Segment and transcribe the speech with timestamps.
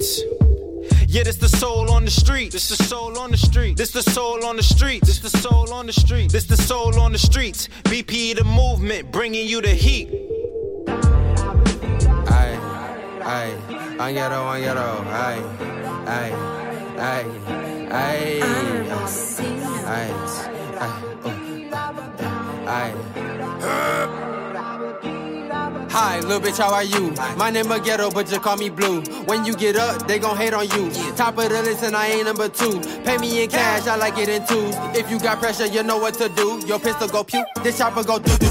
[0.00, 0.22] streets.
[1.08, 2.52] Yeah, this the soul on the street.
[2.52, 3.76] This the soul on the street.
[3.76, 5.02] This the soul on the street.
[5.04, 6.30] This the soul on the street.
[6.32, 7.68] This the soul on the streets.
[7.84, 10.08] BP the movement, bringing you the heat.
[12.30, 12.58] Aye,
[13.22, 13.54] aye,
[13.98, 15.42] angero, angero, aye,
[16.06, 16.32] aye,
[16.98, 17.24] aye,
[17.90, 18.42] aye,
[19.86, 20.12] aye,
[22.66, 22.94] aye,
[23.60, 24.17] aye.
[26.00, 27.10] Hi, little bitch, how are you?
[27.36, 29.00] My name is Ghetto, but just call me Blue.
[29.24, 30.92] When you get up, they gon' hate on you.
[31.16, 32.78] Top of the list, and I ain't number two.
[33.02, 34.76] Pay me in cash, I like it in twos.
[34.96, 36.62] If you got pressure, you know what to do.
[36.68, 38.47] Your pistol go pew, this chopper go do do.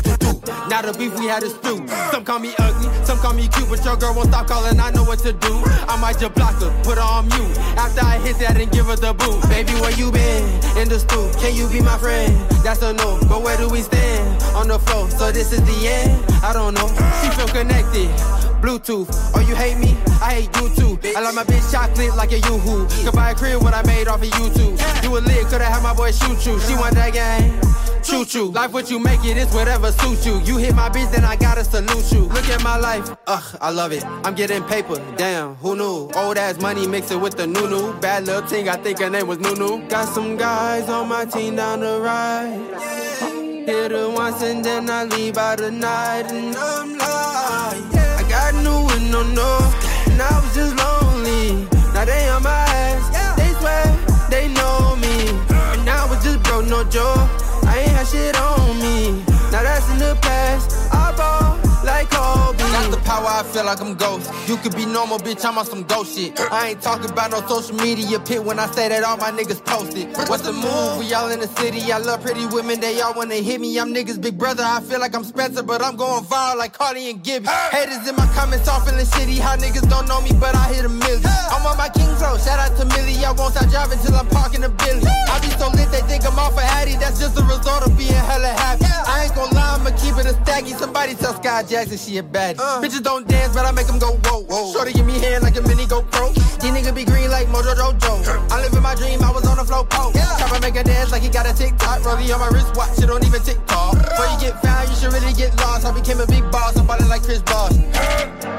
[0.48, 1.86] Now the beef we had is stew.
[2.12, 4.80] Some call me ugly, some call me cute, but your girl won't stop calling.
[4.80, 5.62] I know what to do.
[5.88, 7.58] I might just block her, put her on mute.
[7.76, 9.44] After I hit that and give her the boot.
[9.50, 10.44] Baby, where you been?
[10.78, 11.30] In the stool.
[11.42, 12.34] Can you be my friend?
[12.64, 13.20] That's a no.
[13.28, 14.42] But where do we stand?
[14.56, 15.09] On the floor.
[15.12, 16.23] So this is the end.
[16.44, 16.88] I don't know.
[17.22, 18.09] She feel connected.
[18.62, 19.09] Bluetooth.
[19.36, 19.95] Oh, you hate me?
[20.38, 21.17] I hate you too.
[21.17, 22.85] I like my bitch chocolate like a yoo-hoo.
[23.03, 24.77] Could buy a crib what I made off of YouTube.
[25.03, 26.59] You a lit, coulda had my boy shoot you.
[26.59, 27.59] She want that game.
[28.03, 28.52] Choo choo.
[28.52, 30.39] Life what you make it is whatever suits you.
[30.41, 32.25] You hit my bitch, then I gotta salute you.
[32.25, 33.09] Look at my life.
[33.25, 34.05] Ugh, I love it.
[34.05, 35.03] I'm getting paper.
[35.17, 36.11] Damn, who knew?
[36.16, 37.94] Old ass money mixing with the new new.
[37.94, 39.88] Bad little thing, I think her name was Nunu.
[39.88, 43.07] Got some guys on my team down the ride.
[43.67, 48.53] Hit her once and then I leave out the night and I'm like, I got
[48.63, 49.66] new and no no,
[50.17, 51.69] and I was just lonely.
[51.94, 53.85] Now they on my ass, they swear
[54.31, 55.29] they know me,
[55.73, 57.29] and now it's just broke no joke.
[57.69, 59.23] I ain't had shit on me.
[59.51, 60.87] Now that's in the past.
[61.17, 62.57] Ball like Kobe.
[62.57, 64.29] Got the power, I feel like I'm ghost.
[64.47, 66.39] You could be normal, bitch, I'm on some ghost shit.
[66.51, 69.63] I ain't talking about no social media pit when I say that all my niggas
[69.66, 70.07] posted.
[70.29, 71.00] What's the move?
[71.00, 71.91] We all in the city.
[71.91, 73.77] I love pretty women, they all wanna hit me.
[73.79, 74.63] I'm niggas' big brother.
[74.63, 77.47] I feel like I'm Spencer, but I'm going viral like Carly and Gibby.
[77.47, 79.39] Haters in my comments all feeling shitty.
[79.39, 81.25] How niggas don't know me, but I hit a million.
[81.51, 82.38] I'm on my king flow.
[82.38, 83.23] Shout out to Millie.
[83.25, 85.03] I won't stop driving till I'm parking a Billy.
[85.06, 86.97] I be so lit, they think I'm off a Hattie.
[86.97, 88.85] That's just a result of being hella happy.
[88.85, 90.73] I ain't gon' lie, I'ma keep it a staggy.
[90.73, 92.59] Somebody tell Skai Jackson she a baddie.
[92.59, 92.81] Uh.
[92.81, 94.44] Bitches don't dance, but I make them go whoa.
[94.44, 94.73] whoa.
[94.73, 96.34] Shorty give me hand like a mini GoPro.
[96.34, 98.51] These niggas be green like Mojo Jojo.
[98.51, 100.12] I live in my dream, I was on the floor pole.
[100.16, 100.38] Yeah.
[100.38, 102.01] Try make a dance like he got a TikTok.
[102.01, 103.94] Rollie on my wrist watch, it don't even tick tock.
[103.94, 105.85] Before you get found, you should really get lost.
[105.85, 107.74] I became a big boss, I'm ballin' like Chris Bosh.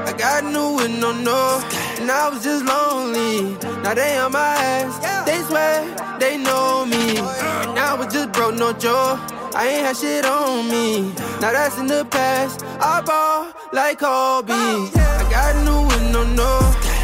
[0.09, 1.61] I got new and no no,
[1.99, 3.57] and I was just lonely.
[3.83, 7.17] Now they on my ass, they swear they know me.
[7.17, 9.19] And now it's just broke, no joke.
[9.55, 11.01] I ain't had shit on me.
[11.41, 12.63] Now that's in the past.
[12.79, 14.53] I ball like Kobe.
[14.53, 16.59] I got new and no no.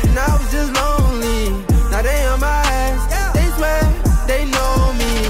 [0.07, 1.49] And I was just lonely.
[1.91, 3.33] Now they on my ass.
[3.33, 3.81] They swear
[4.27, 5.25] they know me.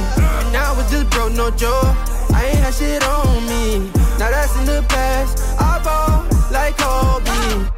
[0.48, 1.96] And I was just broke, no joke.
[2.34, 3.92] I ain't had shit on me.
[4.20, 5.40] Now that's in the past.
[5.60, 7.72] I ball like Kobe.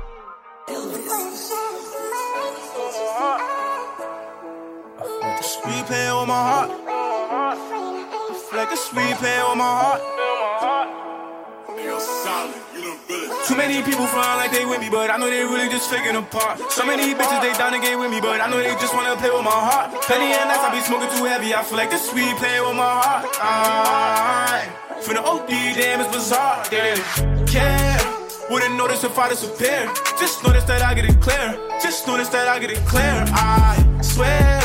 [5.87, 6.86] Pain on my heart
[8.67, 10.01] like a sweet pain on my heart.
[13.47, 16.15] Too many people front like they with me, but I know they really just faking
[16.15, 16.59] apart.
[16.71, 19.15] So many bitches they down the game with me, but I know they just wanna
[19.15, 20.01] play with my heart.
[20.03, 22.75] Plenty of nights I be smoking too heavy, I feel like the sweet playing with
[22.75, 23.25] my heart.
[23.39, 26.65] Uh, for the OD, damn, it's bizarre.
[26.69, 26.99] Damn.
[27.47, 28.27] Yeah.
[28.49, 29.91] Wouldn't notice if I disappear.
[30.19, 31.55] Just notice that I get it clear.
[31.81, 33.23] Just notice that I get it clear.
[33.31, 34.59] I swear,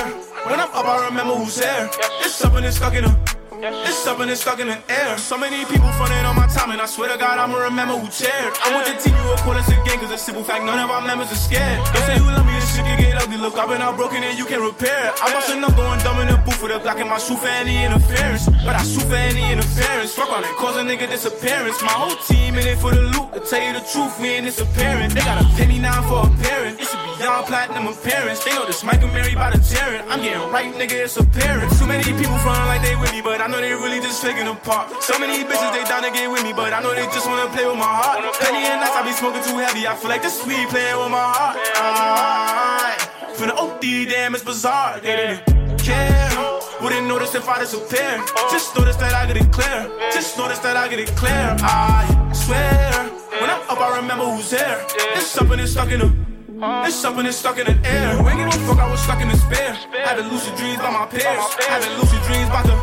[0.46, 1.90] when I'm up, I remember who's there.
[2.20, 3.41] It's something that's stuck in them.
[3.64, 5.16] It's something that's stuck in the air.
[5.18, 8.10] So many people fronting on my time, and I swear to God, I'ma remember who
[8.10, 8.50] cheered.
[8.58, 11.06] I want the team to record us again, cause a simple fact, none of our
[11.06, 11.78] members are scared.
[11.94, 13.38] They say you love me, this shit can get ugly.
[13.38, 15.14] Look, I've been out broken and you can't repair.
[15.22, 17.46] I'm busting up, going dumb in the booth with a Glock in my shoe for
[17.46, 18.50] any interference.
[18.66, 20.10] But I sue for any interference.
[20.12, 21.80] Fuck on it, cause a nigga disappearance.
[21.82, 23.30] My whole team in it for the loot.
[23.34, 25.14] To tell you the truth, we ain't disappearing.
[25.14, 26.80] They gotta pay me now for a parent.
[26.82, 28.42] It should be Young platinum appearance.
[28.42, 30.02] They know this Michael Mary by the tearing.
[30.10, 31.70] I'm getting right, nigga, it's apparent.
[31.78, 34.48] Too many people front like they with me, but I know they really just faking
[34.48, 34.90] apart.
[35.04, 37.48] So many bitches, they down to get with me, but I know they just wanna
[37.54, 38.26] play with my heart.
[38.42, 39.86] Penny and nights, I be smoking too heavy.
[39.86, 41.58] I feel like the sweet playing with my heart.
[41.78, 43.36] Ah, right.
[43.36, 44.98] From the OD, damn, it's bizarre.
[44.98, 46.34] They didn't care.
[46.82, 48.18] Wouldn't notice if I disappear.
[48.50, 49.86] Just notice that I get it clear.
[50.10, 51.54] Just notice that I get it clear.
[51.62, 52.02] I
[52.34, 52.90] swear.
[53.38, 54.84] When I'm up, I remember who's there.
[55.14, 56.31] It's something that's stuck in the
[56.62, 58.22] it's something that's stuck in the air.
[58.22, 59.74] When you fuck, I was stuck in despair.
[60.04, 61.42] Having lucid dreams by my peers.
[61.66, 62.76] Having lucid dreams about the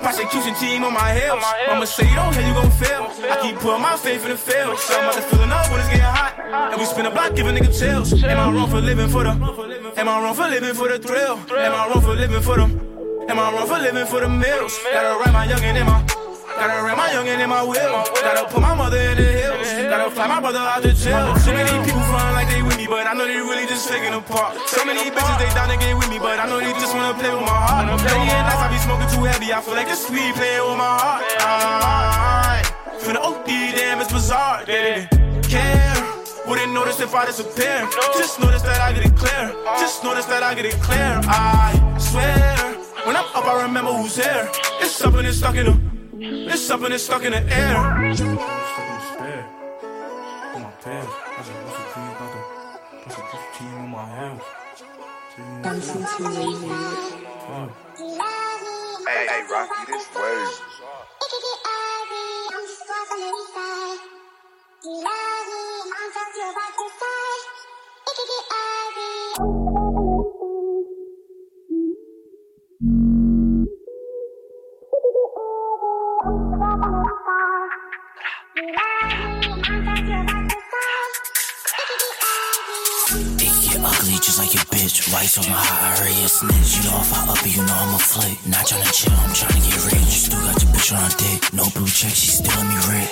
[0.00, 1.44] prosecution team on my heels.
[1.68, 3.06] I'ma say you don't hit, you gon' fail.
[3.30, 4.78] I keep putting my faith in the field.
[4.78, 6.72] So I'm about to filling up when it's getting hot.
[6.72, 8.12] And we spin a block, giving niggas chills.
[8.24, 9.30] Am I wrong for living for the?
[9.96, 11.38] Am I wrong for living for the thrill?
[11.54, 12.70] Am I wrong for living for them?
[13.28, 14.74] Am I wrong for living for the meals?
[14.92, 16.04] Gotta write my youngin' in my
[16.60, 18.04] Gotta run my youngin' in my wheel.
[18.20, 19.79] Gotta put my mother in the hills.
[19.90, 21.34] Gotta fly my brother out to jail.
[21.42, 24.14] So many people front like they with me, but I know they really just faking
[24.14, 24.54] apart.
[24.68, 27.18] So many bitches they down to get with me, but I know they just wanna
[27.18, 27.98] play with my heart.
[27.98, 29.52] Plenty of nights I be smoking too heavy.
[29.52, 31.26] I feel like it's sweet playing with my heart.
[31.42, 32.62] Right.
[33.02, 34.62] From the OD, damn, it's bizarre.
[34.64, 35.98] They didn't care.
[36.46, 37.90] Wouldn't notice if I disappear.
[38.14, 39.50] Just notice that I get it clear.
[39.82, 41.18] Just notice that I get it clear.
[41.26, 42.78] I swear.
[43.10, 44.48] When I'm up, I remember who's there.
[44.78, 45.80] It's something that's stuck in them.
[46.46, 48.14] It's something that's stuck in the air.
[50.82, 51.04] I'm stuck in the spare.
[51.04, 51.12] On my pants.
[51.26, 52.40] I just lost a dream about the
[53.06, 54.42] lost a dream team on my hands.
[59.06, 60.06] Hey, hey, Rocky, this
[85.08, 86.76] Lights on my hot, I heard you snitch.
[86.76, 88.36] You know if I up it, you know I'm a flick.
[88.44, 89.96] Not tryna chill, I'm tryna get rich.
[89.96, 91.40] You Still got your bitch on dick.
[91.56, 93.08] No blue check, she still me red.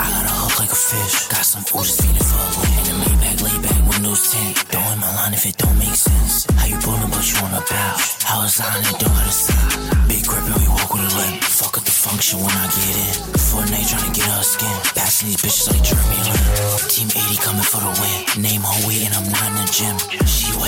[0.00, 1.28] I got a hook like a fish.
[1.28, 2.80] Got some food just feeding for a lick.
[2.88, 4.56] In the back, lay back, windows tint.
[4.72, 6.48] In my line if it don't make sense.
[6.56, 8.24] How you pulling, but you on a bounce?
[8.24, 10.08] How is on it, don't have a side.
[10.08, 11.44] Big grip and we walk with a limp.
[11.44, 13.14] Fuck up the function when I get in.
[13.36, 14.72] Fortnite tryna get her skin.
[14.96, 16.40] Passing these bitches like Jeremy Lin.
[16.88, 18.18] Team 80 coming for the win.
[18.40, 19.96] Name her weight and I'm not in the gym.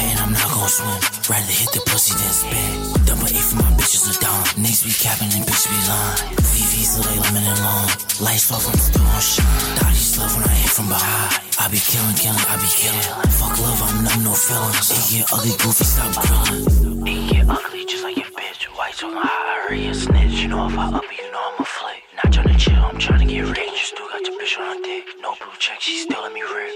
[0.00, 0.96] Wet and I'm not gon' swim.
[1.28, 3.04] Rather hit the pussy than spin.
[3.04, 4.40] Double eight for my bitches are down.
[4.56, 6.36] Niggas be capping and bitch be lying.
[6.40, 7.88] VV's so they lemon and long.
[8.24, 9.76] Lights off, I'm still on shine.
[9.76, 11.30] Dotties love when I hit from behind.
[11.60, 13.08] I be killing, killing, I be killing.
[13.36, 14.88] Fuck love, I'm numb, no feelings.
[14.88, 17.04] He get ugly, goofy, stop grilling.
[17.04, 18.64] He get ugly just like your bitch.
[18.76, 20.40] White on my high, I a snitch.
[20.40, 22.04] You know if I up you know I'm a flake.
[22.16, 23.92] Not tryna chill, I'm tryna get rich.
[23.92, 25.04] Still got your bitch on her dick.
[25.20, 26.72] No blue check, she still let me rip.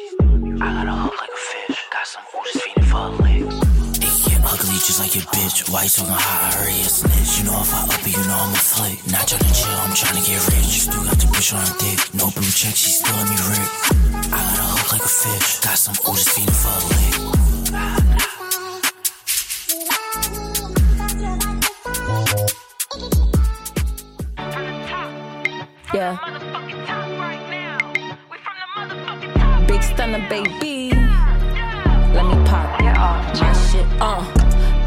[0.61, 1.63] I got a hook like a fish.
[2.05, 3.49] Got some food just feeding for a lick.
[4.45, 5.73] Ugly just like your bitch.
[5.73, 7.41] White talking hot, I heard you a snitch.
[7.41, 9.01] You know if I up it, you know I'm a flick.
[9.09, 10.85] Not tryna chill, I'm tryna get rich.
[10.85, 11.97] Still got the bitch on her dick.
[12.12, 13.73] No blue check, she still let me rip.
[14.29, 15.65] I got a hook like a fish.
[15.65, 17.17] Got some food just feeding for a lick.
[25.95, 26.21] Yeah.
[29.67, 30.84] Big stunner, baby.
[32.14, 33.87] Let me pop my shit.
[34.00, 34.22] Uh,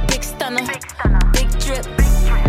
[0.07, 0.65] big stunner,
[1.33, 1.85] big drip.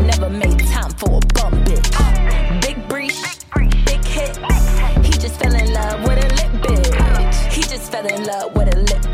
[0.07, 2.63] Never made time for a bum bitch.
[2.63, 3.45] Big breeze,
[3.85, 4.37] big hit.
[5.05, 7.53] He just fell in love with a lit bitch.
[7.53, 9.08] He just fell in love with a lit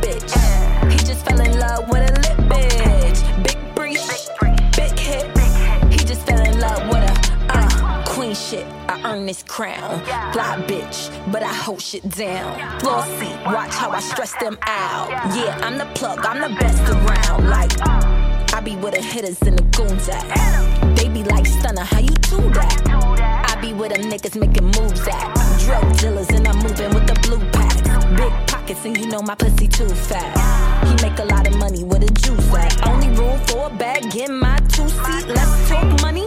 [9.14, 10.04] earned this crown.
[10.32, 10.98] Fly bitch,
[11.32, 12.58] but I hold shit down.
[13.18, 15.08] Seat, watch how I stress them out.
[15.36, 17.48] Yeah, I'm the plug, I'm the best around.
[17.48, 17.72] Like,
[18.54, 20.96] I be with the hitters and the goons at.
[20.96, 23.46] They be like, stunner, how you do that?
[23.50, 25.34] I be with them niggas making moves at.
[25.64, 27.82] Drug dealers and I'm moving with the blue packs.
[28.16, 30.30] Big pockets and you know my pussy too fat.
[30.86, 32.88] He make a lot of money with a juice at.
[32.88, 35.26] Only room for a bag in my two seat.
[35.28, 36.26] Let's talk money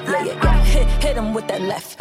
[0.00, 0.26] right.
[0.26, 0.64] Yeah yeah yeah.
[0.64, 2.00] Hit hit them with that left,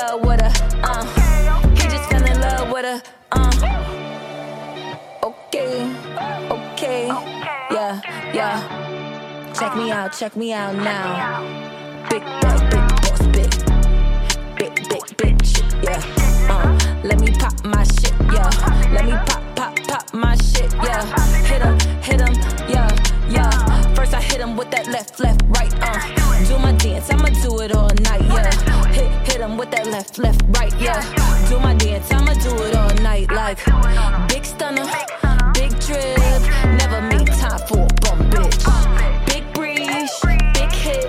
[0.00, 0.50] love with a,
[0.82, 1.04] uh.
[1.74, 3.02] He just fell in love with a,
[3.32, 3.50] uh.
[5.22, 5.94] Okay,
[6.50, 7.06] okay,
[7.70, 8.00] yeah,
[8.32, 9.52] yeah.
[9.52, 11.42] Check me out, check me out now.
[12.08, 13.50] Big boy, big boss, big,
[14.56, 15.50] big, big, bitch,
[15.82, 16.02] yeah.
[16.48, 18.50] Uh, let me pop my shit, yeah.
[18.94, 21.04] Let me pop, pop, pop my shit, yeah.
[21.44, 22.34] Hit him, hit him,
[22.68, 22.88] yeah,
[23.30, 23.94] yeah.
[23.94, 26.46] First I hit him with that left, left, right, uh.
[26.48, 28.50] Do my dance, I'ma do it all night, yeah.
[28.92, 31.00] Hit, hit him with that left, left, right, yeah.
[31.48, 33.58] Do my dance, I'ma do it all night, like
[34.28, 34.86] big stunner,
[35.54, 36.42] big drip.
[36.80, 39.26] Never make time for a bum bitch.
[39.26, 40.12] Big breeze,
[40.54, 41.08] big hit.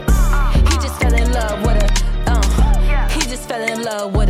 [0.70, 3.10] He just fell in love with a, uh.
[3.10, 4.21] He just fell in love with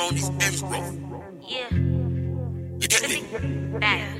[0.00, 0.80] on these M's, bro.
[1.46, 1.68] Yeah.
[1.70, 3.22] You get me?
[3.78, 4.16] Bad.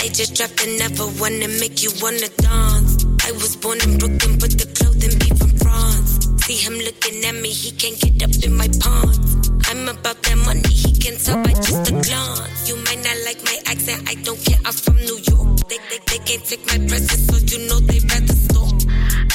[0.00, 3.04] I just dropped another one to make you wanna dance.
[3.24, 6.28] I was born in Brooklyn, but the clothing be from France.
[6.44, 9.18] See him looking at me, he can't get up in my pants.
[9.68, 12.68] I'm about that money, he can tell by just a glance.
[12.68, 15.68] You might not like my accent, I don't care, I'm from New York.
[15.68, 18.53] They, they, they can't take my presence, so you know they rather stalk.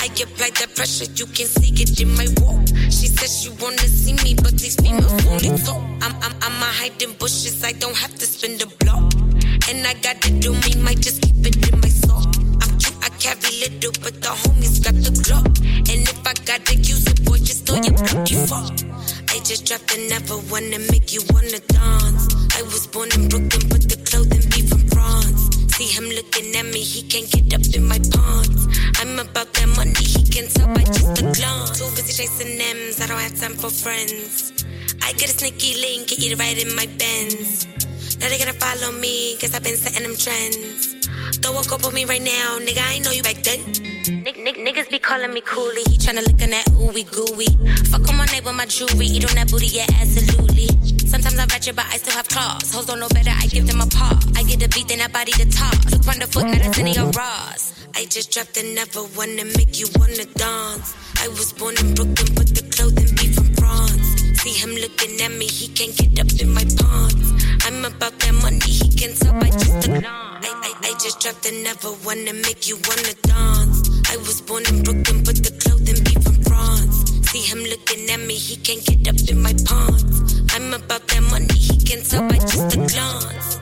[0.01, 2.67] I apply that pressure, you can see it in my walk.
[2.89, 5.83] She says she wanna see me, but these females only talk.
[6.01, 9.13] I'm, I'm, I'm a hiding bushes, I don't have to spin the block.
[9.69, 12.25] And I got to do me, might just keep it in my sock.
[12.61, 15.45] I'm cute, I carry little, but the homies got the Glock.
[15.93, 18.73] And if I gotta use it, boy, just throw your bloody fuck.
[19.29, 22.33] I just dropped another one to make you wanna dance.
[22.57, 25.37] I was born in Brooklyn, but the clothing be from France.
[25.77, 28.65] See him looking at me, he can't get up in my pants.
[29.19, 31.77] About that money, he can tell by just a glance.
[31.77, 34.63] Too busy chasing M's, I don't have time for friends.
[35.03, 37.67] I get a sneaky link, get you right in my Benz.
[38.19, 41.05] Now they gotta follow me, cause I've been setting them trends.
[41.43, 43.59] Throw a up on me right now, nigga, I ain't know you back then.
[44.23, 47.51] Nick, niggas be calling me coolie, he tryna look in that ooey gooey.
[47.91, 50.98] Fuck on my neighbor, my jewelry, eat on that booty, yeah, absolutely.
[51.29, 52.73] Sometimes I'm ratchet, but I still have claws.
[52.73, 54.17] Hoes don't know better, I give them a paw.
[54.35, 55.77] I get a beat, then I body the toss.
[55.93, 57.85] Look on the foot, now that's any of Ross.
[57.93, 60.95] I just dropped another one to make you wanna dance.
[61.21, 64.41] I was born in Brooklyn, but the clothing be from France.
[64.41, 67.29] See him looking at me, he can't get up in my pants.
[67.61, 70.01] I'm about that money, he can tell by just a.
[70.01, 73.85] I, I, I just dropped another one to make you wanna dance.
[74.09, 76.28] I was born in Brooklyn, but the clothing be from.
[77.39, 80.41] See him looking at me, he can't get up in my pants.
[80.53, 83.59] I'm about that money, he can tell by just a glance.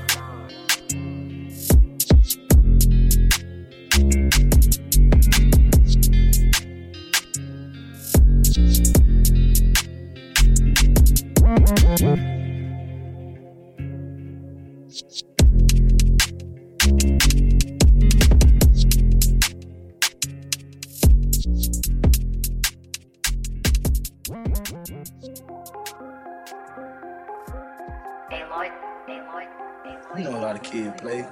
[30.17, 31.27] You know a lot of kids play.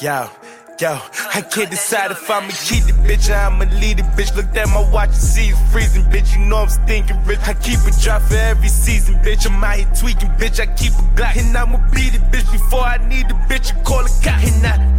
[0.00, 0.30] Yo,
[0.80, 0.98] yo,
[1.34, 4.34] I can't decide if I'ma keep the bitch or I'ma leave the bitch.
[4.34, 6.34] Looked at my watch and see it's freezing, bitch.
[6.38, 7.40] You know I'm stinking rich.
[7.46, 9.46] I keep a drop for every season, bitch.
[9.46, 10.58] I'm out here tweaking, bitch.
[10.58, 12.50] I keep a Glock and I'ma beat it, bitch.
[12.50, 14.95] Before I need the bitch, I call a cop and I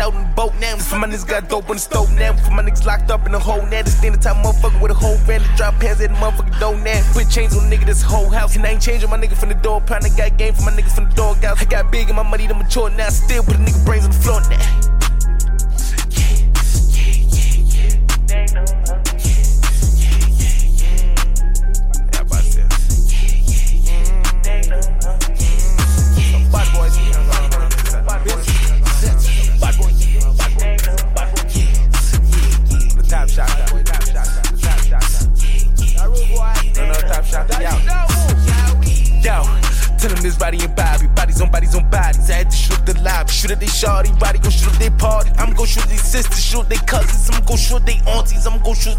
[0.00, 0.76] Out in the boat now.
[0.76, 2.32] For my niggas got dope on the stove now.
[2.34, 3.82] For my niggas locked up in the hole now.
[3.82, 6.76] This the time motherfucker with a whole van to drop pants at the motherfucker door
[6.76, 7.00] now.
[7.12, 8.56] Put chains on nigga this whole house.
[8.56, 9.80] And I ain't changing my nigga from the door.
[9.80, 11.60] Pound I got game for my niggas from the dog house.
[11.62, 13.08] I got big and my money to mature now.
[13.08, 14.83] Still put a nigga brains on the floor now.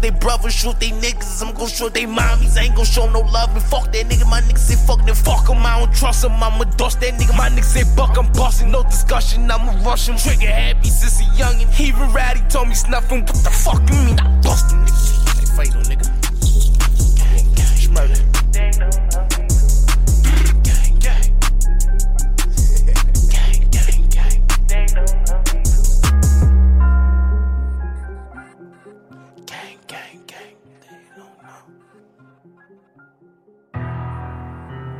[0.06, 0.54] They brothers.
[0.54, 1.42] Shoot they niggas.
[1.42, 2.56] I'm gon' shoot they mommies.
[2.56, 4.28] I ain't gon' show no love and fuck that nigga.
[4.28, 5.64] My niggas say fuck then fuck him.
[5.66, 6.32] I don't trust him.
[6.32, 7.36] I'ma dust that nigga.
[7.36, 8.16] My niggas say buck.
[8.16, 8.70] I'm bossing.
[8.70, 9.50] No discussion.
[9.50, 10.16] I'ma rush him.
[10.16, 11.72] Trigger happy since a youngin'.
[11.72, 12.40] He even ratty.
[12.48, 13.22] Told me snuffing.
[13.22, 14.18] What the fuck you mean?
[14.20, 14.85] I bustin' nigga.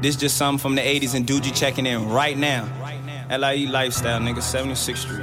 [0.06, 2.68] This just something from the 80s and Doogie checking in right now.
[3.28, 5.18] LIE Lifestyle, nigga, 76th Street.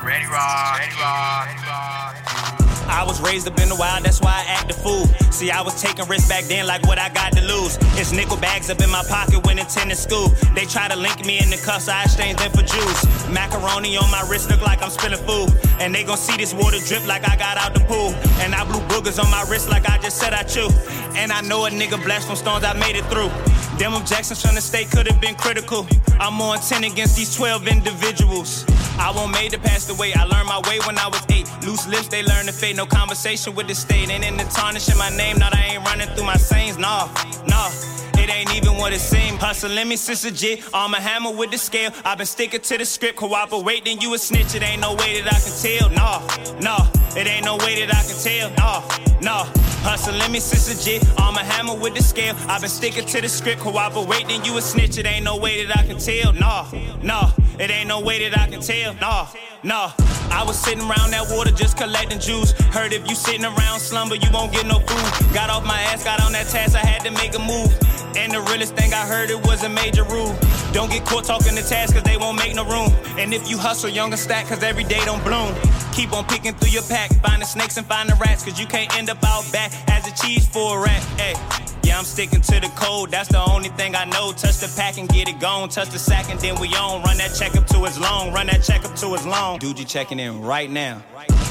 [0.00, 0.78] Ready, rock.
[0.78, 1.46] Ready, rock.
[1.48, 2.59] Ready, rock.
[2.90, 5.06] I was raised up in the wild, that's why I act a fool.
[5.30, 7.78] See, I was taking risks back then, like what I got to lose.
[7.94, 10.28] It's nickel bags up in my pocket when attending school.
[10.54, 13.28] They try to link me in the cuffs, I exchange them for juice.
[13.30, 15.48] Macaroni on my wrist look like I'm spilling food.
[15.78, 18.12] And they gon' see this water drip like I got out the pool.
[18.42, 20.68] And I blew boogers on my wrist like I just said I chew.
[21.14, 23.30] And I know a nigga blessed from stones, I made it through.
[23.78, 25.86] Them Jackson's from the state could have been critical.
[26.18, 28.64] I'm on 10 against these 12 individuals.
[28.98, 30.12] I won't made it past the way.
[30.12, 31.48] I learned my way when I was eight.
[31.64, 32.76] Loose lips, they learn to fade.
[32.76, 34.10] No conversation with the state.
[34.10, 35.38] Ain't in the tarnishing my name.
[35.38, 36.76] Not I ain't running through my sayings.
[36.76, 37.08] Nah,
[37.48, 37.70] nah.
[38.18, 39.40] It ain't even what it seems.
[39.40, 40.62] Hustling me, sister G.
[40.74, 41.90] I'm a hammer with the scale.
[42.04, 43.16] I've been sticking to the script.
[43.16, 44.54] Cooperate, then you a snitch.
[44.54, 45.88] It ain't no way that I can tell.
[45.90, 46.20] Nah,
[46.60, 47.18] nah.
[47.18, 48.50] It ain't no way that I can tell.
[48.60, 48.82] Nah,
[49.22, 49.69] nah.
[49.82, 51.00] Hustling me, sister G.
[51.16, 52.34] I'm a hammer with the scale.
[52.48, 53.60] I've been sticking to the script.
[53.60, 54.98] Cooperate, then you a snitch.
[54.98, 56.32] It ain't no way that I can tell.
[56.32, 56.66] Nah,
[57.02, 57.30] nah.
[57.58, 58.94] It ain't no way that I can tell.
[58.94, 59.26] Nah,
[59.62, 59.92] nah.
[60.30, 62.52] I was sitting around that water just collecting juice.
[62.72, 65.34] Heard if you sitting around slumber, you won't get no food.
[65.34, 67.68] Got off my ass, got on that task, I had to make a move.
[68.16, 70.34] And the realest thing I heard, it was a major rule.
[70.72, 72.92] Don't get caught talking to tasks, cause they won't make no room.
[73.18, 75.54] And if you hustle, younger stack, cause every day don't bloom.
[75.92, 79.10] Keep on picking through your pack, finding snakes and finding rats, cause you can't end
[79.10, 81.02] up out back as a cheese for a rat.
[81.18, 81.34] Hey.
[81.82, 84.32] Yeah, I'm sticking to the code, that's the only thing I know.
[84.32, 85.68] Touch the pack and get it gone.
[85.68, 87.02] Touch the sack and then we on.
[87.02, 88.32] Run that check up to his long.
[88.32, 89.58] Run that check up to his long.
[89.58, 91.02] Dude, you checking in right now.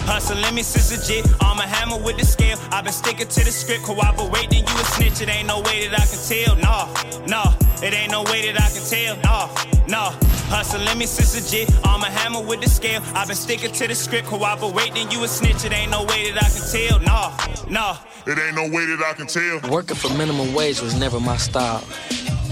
[0.07, 1.23] Hustling me, sister J.
[1.41, 2.57] I'm a hammer with the scale.
[2.71, 3.83] I've been sticking to the script.
[3.83, 5.21] Cooperate, then you a snitch.
[5.21, 6.48] It ain't no way that I can tell.
[6.55, 6.87] Nah,
[7.27, 7.53] nah.
[7.81, 9.15] It ain't no way that I can tell.
[9.23, 9.47] Nah,
[9.87, 10.11] nah.
[10.49, 11.67] Hustling me, sister J.
[11.83, 13.01] I'm a hammer with the scale.
[13.13, 14.27] I've been sticking to the script.
[14.27, 15.63] Cooperate, then you a snitch.
[15.63, 16.99] It ain't no way that I can tell.
[16.99, 17.31] Nah,
[17.69, 17.97] nah.
[18.25, 19.71] It ain't no way that I can tell.
[19.71, 21.83] Working for minimum wage was never my style.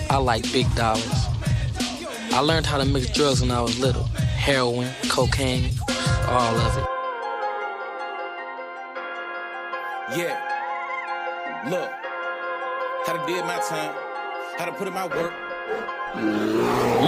[0.09, 1.27] I like big dollars.
[2.31, 5.71] I learned how to mix drugs when I was little heroin, cocaine,
[6.27, 6.85] all of it.
[10.15, 10.39] Yeah.
[11.69, 11.91] Look,
[13.07, 13.95] how to did my time,
[14.57, 15.31] how to put in my work.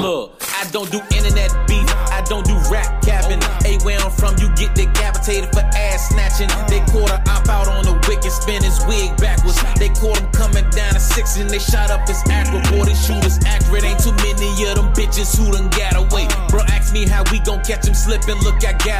[0.01, 1.88] Look, I don't do internet beef,
[2.29, 3.41] don't do rap capping.
[3.65, 6.47] Hey, where I'm from, you get decapitated for ass snatching.
[6.69, 9.57] They caught a op out on the wicked, spin his wig backwards.
[9.81, 12.69] They caught him coming down a six and they shot up his accurate.
[12.69, 13.83] Boy, they shooters accurate.
[13.83, 16.29] Ain't too many of them bitches who done got away.
[16.49, 18.37] Bro, ask me how we gon' catch him slipping.
[18.45, 18.99] Look, I got.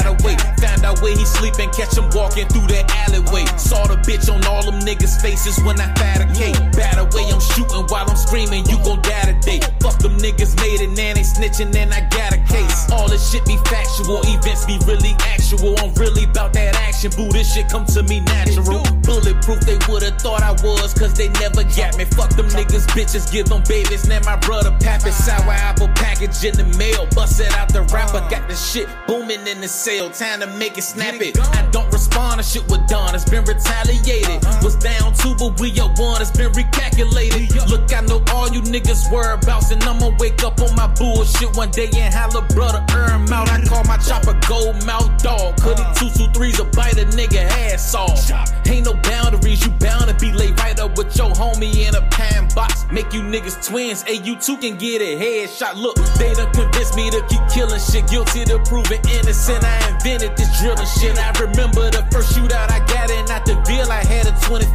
[0.60, 3.44] Found out where he sleeping, catch him walking through that alleyway.
[3.56, 6.56] Saw the bitch on all them niggas' faces when I fabricate.
[6.76, 8.66] Bad away, I'm shooting while I'm screaming.
[8.68, 9.60] You gon' die today.
[9.80, 12.90] Fuck them niggas made it, and they snitching, and I got a case.
[12.92, 15.78] All this shit be factual, events be really actual.
[15.78, 17.28] I'm really about that action, boo.
[17.28, 18.82] This shit come to me natural.
[19.02, 22.04] Bulletproof, they would've thought I was, cause they never got me.
[22.04, 24.06] Fuck them niggas, bitches, give them babies.
[24.08, 27.06] Now my brother Pappy, sour apple package in the mail.
[27.14, 30.10] Bust it out the rapper, got the shit booming in the sale.
[30.10, 31.38] Time to make it snap it.
[31.56, 34.42] I don't respond to shit with done, it's been retaliated.
[34.62, 37.68] Was down two, but we up one, it's been recalculated.
[37.68, 41.70] Look, I know all you niggas whereabouts, and I'ma wake up on my bullshit one
[41.70, 43.48] day and holler, brother, out.
[43.50, 45.56] I call my chopper gold mouth dog.
[45.60, 45.94] Cut it uh.
[45.94, 48.30] two, two, threes, a bite a nigga ass off.
[48.66, 52.02] Ain't no boundaries, you bound to be laid right up with your homie in a
[52.10, 52.86] pine box.
[52.92, 54.02] Make you niggas twins.
[54.02, 55.76] Hey, you two can get a headshot.
[55.76, 58.08] Look, they done convinced me to keep killing shit.
[58.08, 59.64] Guilty to proving innocent.
[59.64, 61.18] I invented this drilling shit.
[61.18, 63.90] I remember the first shootout I got in at the Ville.
[63.90, 64.70] I had a 25.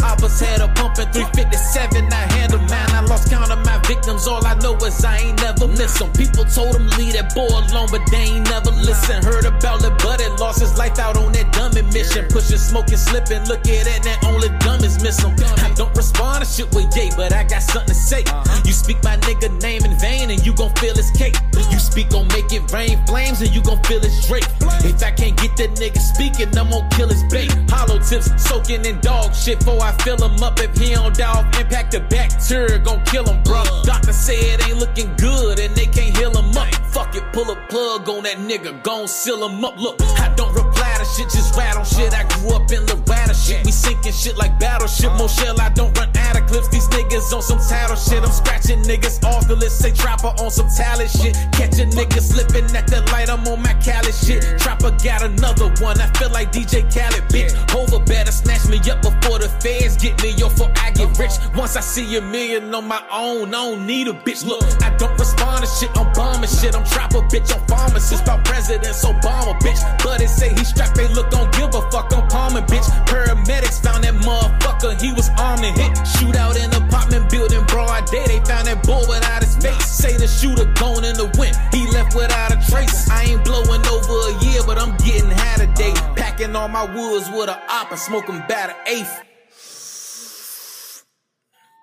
[0.00, 2.12] Oppas had a pumping 357.
[2.12, 2.90] I handled mine.
[2.90, 4.26] I lost count of my victims.
[4.26, 6.12] All I know is I ain't never miss them.
[6.12, 9.22] People told him leave that boy alone, but they ain't never listen.
[9.22, 12.26] Heard about it, but it lost his life out on that dumb mission.
[12.28, 13.44] Pushing, smoking, slipping.
[13.46, 15.34] Look at it, that only dummies miss him.
[15.64, 18.24] I don't respond to shit with yay, but I got something to say.
[18.64, 21.36] You speak my nigga name in vain, and you gon' feel his cake.
[21.70, 24.46] You speak gon' make it rain flames, and you gon' feel his Drake.
[24.82, 27.52] If I can't get that nigga speaking, I'm gon' kill his bait.
[27.70, 30.58] Hollow tips soaking in dog shit before I fill him up.
[30.60, 33.62] If he don't die off impact, the bacteria gon' kill him, bro.
[33.84, 36.68] Doctor say it ain't looking good, and they can't heal him up.
[36.92, 39.78] Fuck it, pull a plug on that nigga, gon' seal him up.
[39.78, 40.79] Look, I don't reply
[41.16, 42.12] shit, just rattle shit.
[42.14, 43.64] I grew up in the Loretta shit.
[43.64, 45.12] We sinking shit like battleship.
[45.18, 46.68] More shell, I don't run out of clips.
[46.68, 48.22] These niggas on some title shit.
[48.22, 49.78] I'm scratching niggas off the list.
[49.78, 51.34] Say trapper on some talent shit.
[51.52, 53.28] Catch a nigga slipping at the light.
[53.30, 54.42] I'm on my Cali shit.
[54.58, 56.00] Trapper got another one.
[56.00, 57.52] I feel like DJ Khaled, bitch.
[57.70, 60.30] Hover better snatch me up before the feds get me.
[60.36, 61.36] Yo, for I get rich.
[61.38, 61.60] Uh-huh.
[61.60, 64.46] Once I see a million on my own, I don't need a bitch.
[64.46, 65.90] Look, I don't respond to shit.
[65.96, 66.74] I'm bombing shit.
[66.74, 67.52] I'm trapper, bitch.
[67.54, 68.22] I'm pharmacist.
[68.22, 69.80] About presidents, Obama, bitch.
[70.04, 70.99] But it say he strapped.
[71.00, 72.12] They look, don't give a fuck.
[72.12, 72.84] I'm palming, bitch.
[73.08, 75.00] Paramedics found that motherfucker.
[75.00, 75.96] He was armed and hit.
[76.04, 78.26] Shootout in the apartment building, broad day.
[78.26, 79.86] They found that boy without his face.
[79.86, 81.56] Say the shooter gone in the wind.
[81.72, 83.08] He left without a trace.
[83.08, 85.94] I ain't blowing over a year, but I'm getting high today.
[86.16, 89.24] Packing all my woods with a op and smoking about an eighth.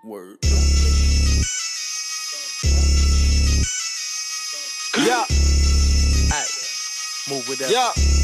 [0.05, 0.37] Word.
[5.01, 5.25] Yeah.
[6.29, 6.45] Ay,
[7.29, 7.71] move with that.
[7.71, 8.16] Yeah.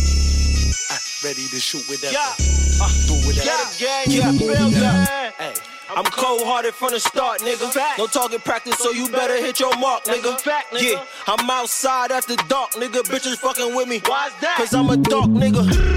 [1.23, 2.11] Ay, ready to shoot with that.
[2.13, 2.83] Yeah.
[2.83, 3.75] Uh, do with Yeah, that.
[3.79, 4.79] gang, yeah, feel Yeah.
[4.79, 5.33] that.
[5.37, 5.53] Hey.
[5.95, 7.97] I'm cold hearted from the start, nigga.
[7.97, 10.39] No talking practice, so you better hit your mark, nigga.
[10.81, 13.03] Yeah, I'm outside after dark, nigga.
[13.03, 14.01] Bitches fucking with me.
[14.05, 14.55] Why's that?
[14.57, 15.92] Cause I'm a dark nigga.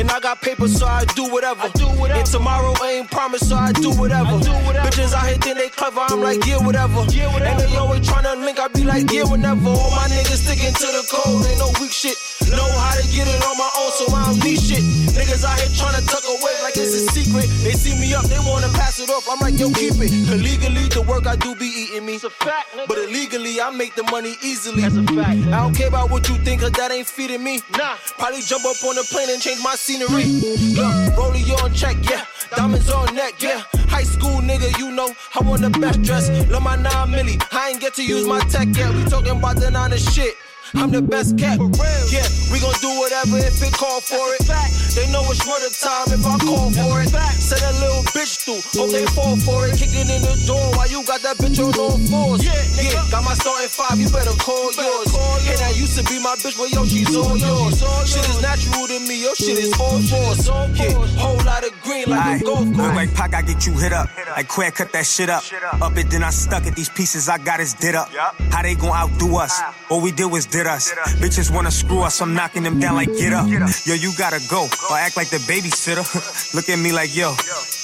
[0.00, 1.68] Yeah, and I got paper, so I do whatever.
[1.74, 4.38] do And tomorrow ain't promised, so I do whatever.
[4.40, 7.00] Bitches out here think they clever, I'm like, yeah, whatever.
[7.00, 9.68] And they always tryna link, I be like, yeah, whenever.
[9.68, 12.16] All my niggas sticking to the code, ain't no weak shit.
[12.48, 15.09] Know how to get it on my own, so I don't need shit.
[15.20, 17.44] Niggas out here tryna tuck away like it's a secret.
[17.60, 19.28] They see me up, they wanna pass it off.
[19.28, 20.08] I'm like, yo, keep it.
[20.32, 22.14] Illegally, the work I do be eating me.
[22.14, 24.80] It's a fact, But illegally, I make the money easily.
[24.80, 25.44] That's a fact.
[25.52, 27.60] I don't care about what you think, cause that ain't feeding me.
[27.76, 27.96] Nah.
[28.16, 30.24] Probably jump up on the plane and change my scenery.
[30.72, 32.24] Look, rolling you on check, yeah.
[32.56, 33.62] Diamonds on neck, yeah.
[33.92, 36.30] High school nigga, you know, I want the best dress.
[36.48, 37.36] Love my 9 milli.
[37.52, 38.94] I ain't get to use my tech yet.
[38.94, 40.34] We talking about the nine of shit.
[40.74, 41.58] I'm the best cat.
[41.58, 44.46] Yeah, we gon' do whatever if it call for it.
[44.94, 47.10] They know it's murder time if I call for it.
[47.10, 49.78] Send a little bitch through, hope they fall for it.
[49.78, 52.44] Kicking in the door while you got that bitch on all fours.
[52.44, 55.10] Yeah, yeah, got my starting five, you better call yours.
[55.50, 57.82] And that used to be my bitch, but yo, she's all yours.
[58.06, 60.46] Shit is natural to me, yo, shit is all force.
[60.78, 62.94] Yeah, whole lot of green like a golf Look course.
[62.96, 64.08] like Pac, I get you hit up.
[64.36, 65.42] Like Quack, cut that shit up.
[65.80, 66.74] Up it, then I stuck it.
[66.74, 68.08] These pieces I got is did up.
[68.50, 69.58] How they gon' outdo us?
[69.60, 69.74] Ah.
[69.90, 70.92] All we did was did us.
[71.20, 73.48] Bitches wanna screw us, I'm knocking them down like get up.
[73.48, 74.68] Yo, you gotta go.
[74.90, 76.04] Or act like the babysitter.
[76.54, 77.34] Look at me like, yo,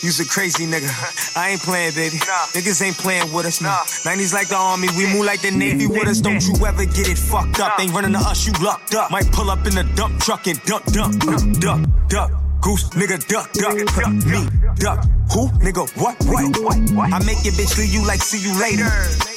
[0.03, 0.89] you's a crazy nigga.
[1.37, 2.17] I ain't playing, baby.
[2.55, 3.71] Niggas ain't playing with us, no.
[3.71, 6.21] 90s like the army, we move like the Navy with us.
[6.21, 7.79] Don't you ever get it fucked up.
[7.81, 9.11] Ain't running to us, you locked up.
[9.11, 12.33] Might pull up in the dump truck and dump, dump, dump, dump, dump.
[12.61, 13.75] Goose, nigga, duck, duck,
[14.27, 15.05] me, duck.
[15.33, 17.13] Who, nigga, what, what?
[17.13, 18.89] I make your bitch leave you like see you later.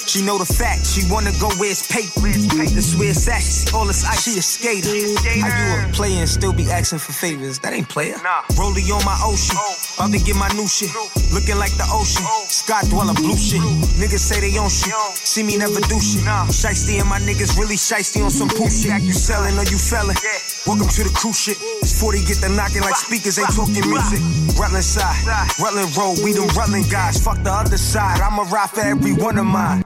[0.09, 2.25] She know the fact, she wanna go where it's paper.
[2.25, 4.89] Weird sash, she all this ice, she a skater.
[4.89, 7.59] How you a player and still be asking for favors?
[7.59, 8.17] That ain't player.
[8.57, 9.77] Rollie on my ocean, oh.
[10.01, 10.89] about to get my new shit.
[11.29, 12.41] Looking like the ocean, oh.
[12.49, 13.61] sky dweller, blue shit.
[14.01, 16.25] Niggas say they on shit, see me never do shit.
[16.49, 18.89] Shiesty and my niggas really shiesty on some poo shit.
[19.05, 20.17] You selling or you felling?
[20.65, 21.61] Welcome to the cruise shit.
[21.85, 24.25] It's 40 get the knocking like speakers, ain't talking music.
[24.57, 25.21] Rutland side,
[25.61, 27.21] Rutland road, we them Rutland guys.
[27.21, 29.85] Fuck the other side, I'ma ride for every one of mine.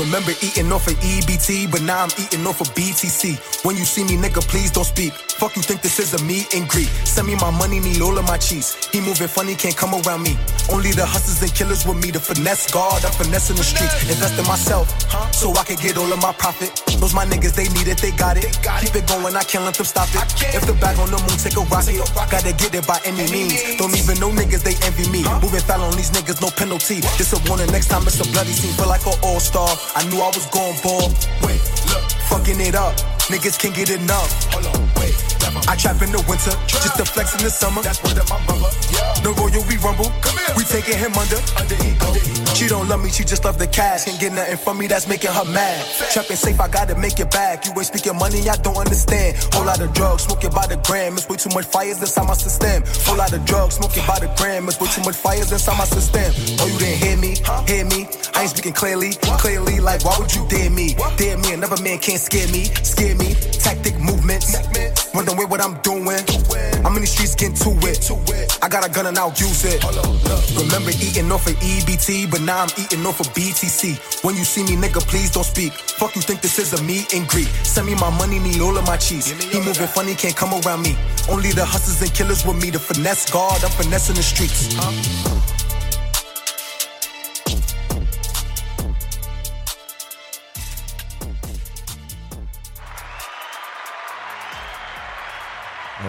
[0.00, 3.36] Remember eating off of EBT, but now I'm eating off of BTC.
[3.66, 5.12] When you see me, nigga, please don't speak.
[5.12, 6.88] Fuck you think this is a meet and greet.
[7.04, 8.72] Send me my money, need all of my cheese.
[8.92, 10.38] He moving funny, can't come around me.
[10.72, 12.10] Only the hustlers and killers with me.
[12.10, 13.92] The finesse guard, I'm finessing the streets.
[14.08, 14.88] Invest in myself,
[15.34, 16.72] so I can get all of my profit.
[16.96, 18.56] Those my niggas, they need it, they got it.
[18.80, 20.24] Keep it going, I can't let them stop it.
[20.56, 22.00] If the bag on the moon, take a rocket.
[22.32, 23.76] Gotta get it by any means.
[23.76, 25.28] Don't even know niggas, they envy me.
[25.44, 27.04] Moving foul on these niggas, no penalty.
[27.20, 28.72] This a warning, next time it's a bloody scene.
[28.80, 29.68] Feel like an all-star.
[29.94, 31.10] I knew I was going ball.
[31.42, 32.94] Wait, look, fucking it up.
[33.26, 34.30] Niggas can't get enough.
[34.52, 34.89] Hold on,
[35.54, 35.68] wait.
[35.68, 37.82] I trap in the winter, just to flex in the summer.
[37.82, 38.70] That's word of my mother.
[39.22, 40.10] No royal, we rumble.
[40.56, 41.40] We taking him under.
[41.58, 42.10] under ego.
[42.54, 44.04] She don't love me, she just love the cash.
[44.04, 45.80] Can't get nothing from me, that's making her mad.
[46.12, 47.64] Trapping safe, I gotta make it back.
[47.64, 49.36] You ain't speaking money, I don't understand.
[49.52, 51.14] Whole lot of drugs, smoking by the gram.
[51.14, 52.82] It's way too much fires inside my system.
[53.06, 54.68] Whole lot of drugs, smoking by the gram.
[54.68, 56.32] It's way too much fires inside my system.
[56.60, 57.36] Oh, you didn't hear me?
[57.66, 58.08] Hear me?
[58.34, 59.12] I ain't speaking clearly.
[59.40, 60.96] Clearly, like, why would you dare me?
[61.16, 62.64] Dare me, another man can't scare me.
[62.84, 63.34] Scare me.
[63.56, 64.52] Tactic movements.
[65.14, 66.22] Wondering with what I'm doing.
[66.86, 68.10] I'm in the streets getting to it.
[68.62, 69.82] I got a gun and I'll use it.
[70.54, 74.22] Remember eating off of EBT, but now I'm eating off of BTC.
[74.24, 75.72] When you see me, nigga, please don't speak.
[75.72, 77.48] Fuck you think this is a meet and greet.
[77.64, 79.30] Send me my money, need all of my cheese.
[79.30, 80.96] He moving funny, can't come around me.
[81.28, 82.70] Only the hustlers and killers with me.
[82.70, 84.78] The finesse guard, I'm finessing the streets.
[84.78, 85.49] All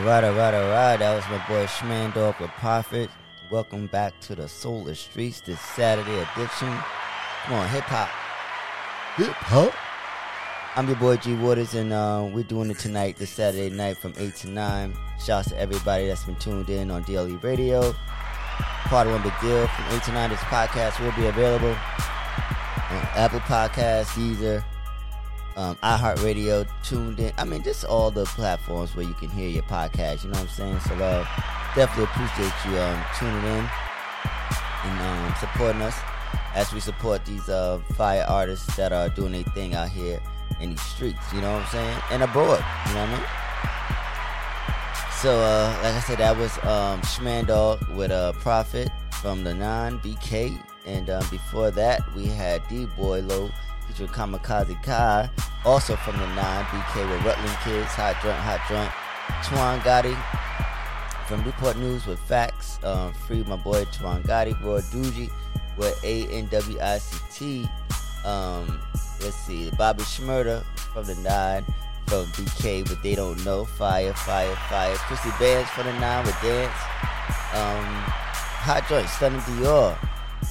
[0.03, 0.97] right, all right, all right.
[0.97, 3.09] That was my boy Schmandorf with Profit.
[3.51, 6.73] Welcome back to the Solar Streets, this Saturday edition.
[7.43, 8.09] Come on, hip hop.
[9.17, 9.73] Hip hop.
[10.75, 14.13] I'm your boy G Waters, and uh, we're doing it tonight, this Saturday night from
[14.17, 14.93] 8 to 9.
[15.23, 17.93] Shouts to everybody that's been tuned in on DLE Radio.
[18.85, 19.67] Part of one big deal.
[19.67, 24.63] From 8 to 9, this podcast will be available on Apple Podcasts, Deezer,
[25.55, 27.31] um, iHeartRadio, tuned in.
[27.37, 30.23] I mean, just all the platforms where you can hear your podcast.
[30.23, 30.79] You know what I'm saying?
[30.81, 31.25] So, uh,
[31.75, 33.69] definitely appreciate you um, tuning in
[34.83, 35.97] and um, supporting us
[36.55, 40.19] as we support these uh, fire artists that are doing their thing out here
[40.59, 41.31] in these streets.
[41.33, 41.97] You know what I'm saying?
[42.11, 42.63] And abroad.
[42.87, 43.25] You know what I mean?
[45.21, 48.89] So, uh, like I said, that was um, Schmandog with a uh, Prophet
[49.21, 50.59] from the non BK.
[50.85, 53.51] And um, before that, we had D Boy Low
[53.91, 55.29] featuring Kamikaze Kai,
[55.65, 58.91] also from the 9 BK with Rutland Kids, Hot Joint, Hot Joint.
[59.43, 60.15] Twan Gotti
[61.27, 62.79] from Newport News with Facts.
[62.83, 65.31] Um, free my boy Twan Gotti, Roy Duji
[65.77, 67.69] with A N W I C T.
[68.25, 68.79] Um,
[69.21, 71.65] let's see, Bobby Shmurda from the 9
[72.07, 73.65] from BK, but they don't know.
[73.65, 74.95] Fire, fire, fire.
[74.95, 76.71] Chrissy Bands from the 9 with Dance.
[77.53, 77.85] Um,
[78.63, 79.97] Hot Joint, Stunning Dior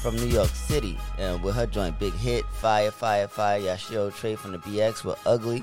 [0.03, 4.35] from New York City and with her joint Big Hit, Fire, Fire, Fire, Yashio Trey
[4.37, 5.63] from the BX with Ugly,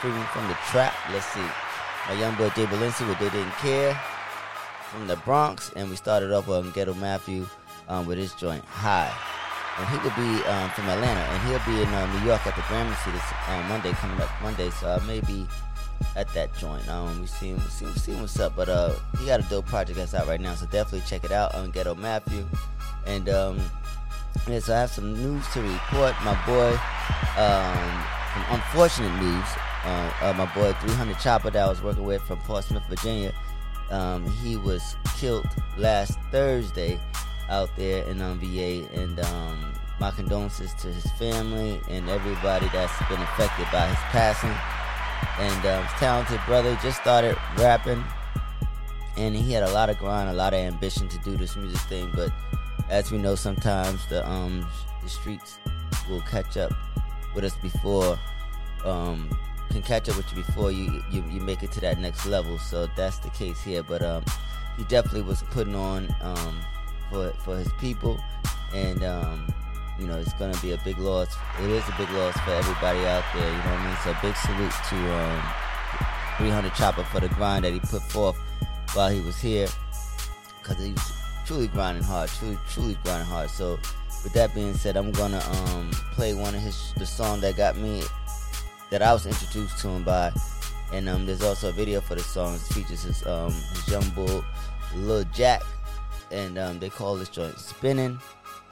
[0.00, 1.46] Freedom from the Trap, let's see.
[2.08, 3.94] My young boy Jay Balenci with They Didn't Care
[4.90, 7.46] from the Bronx, and we started off with Ghetto Matthew
[7.88, 9.12] um, with his joint High.
[9.78, 12.56] And he could be um, from Atlanta, and he'll be in uh, New York at
[12.56, 15.46] the Gramercy this uh, Monday, coming up Monday, so I may be
[16.16, 16.86] at that joint.
[16.88, 19.98] Um, we see him, see, see what's up, but uh, he got a dope project
[19.98, 22.44] that's out right now, so definitely check it out on Ghetto Matthew.
[23.06, 23.60] And um,
[24.48, 26.14] yeah, so I have some news to report.
[26.24, 26.70] My boy,
[27.36, 29.46] um, some unfortunate news.
[29.84, 33.32] Uh, uh, my boy 300 Chopper that I was working with from Portsmouth, Virginia.
[33.90, 37.00] Um, he was killed last Thursday
[37.48, 42.96] out there in um, VA, and um, my condolences to his family and everybody that's
[43.08, 44.54] been affected by his passing.
[45.38, 48.02] And um, his talented brother just started rapping,
[49.16, 51.80] and he had a lot of grind, a lot of ambition to do this music
[51.82, 52.32] thing, but
[52.90, 54.66] as we know, sometimes the um
[55.02, 55.58] the streets
[56.08, 56.72] will catch up
[57.34, 58.18] with us before
[58.84, 59.30] um
[59.70, 62.58] can catch up with you before you, you you make it to that next level.
[62.58, 63.82] So that's the case here.
[63.82, 64.24] But um
[64.76, 66.60] he definitely was putting on um
[67.10, 68.20] for for his people
[68.74, 69.46] and um
[69.98, 71.34] you know it's gonna be a big loss.
[71.60, 73.46] It is a big loss for everybody out there.
[73.46, 73.96] You know what I mean?
[74.02, 75.42] So big salute to um
[76.38, 78.36] 300 Chopper for the grind that he put forth
[78.94, 79.68] while he was here
[80.60, 81.19] because he was
[81.50, 83.50] truly grinding hard, truly, truly grinding hard.
[83.50, 83.76] So,
[84.22, 87.76] with that being said, I'm gonna um, play one of his the song that got
[87.76, 88.04] me
[88.90, 90.30] that I was introduced to him by,
[90.92, 92.54] and um, there's also a video for the song.
[92.54, 94.44] It features his um, his young bull,
[94.94, 95.62] Lil Jack,
[96.30, 98.20] and um, they call this joint "Spinning."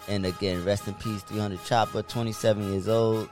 [0.07, 3.29] And again, rest in peace, 300 Chopper, 27 years old,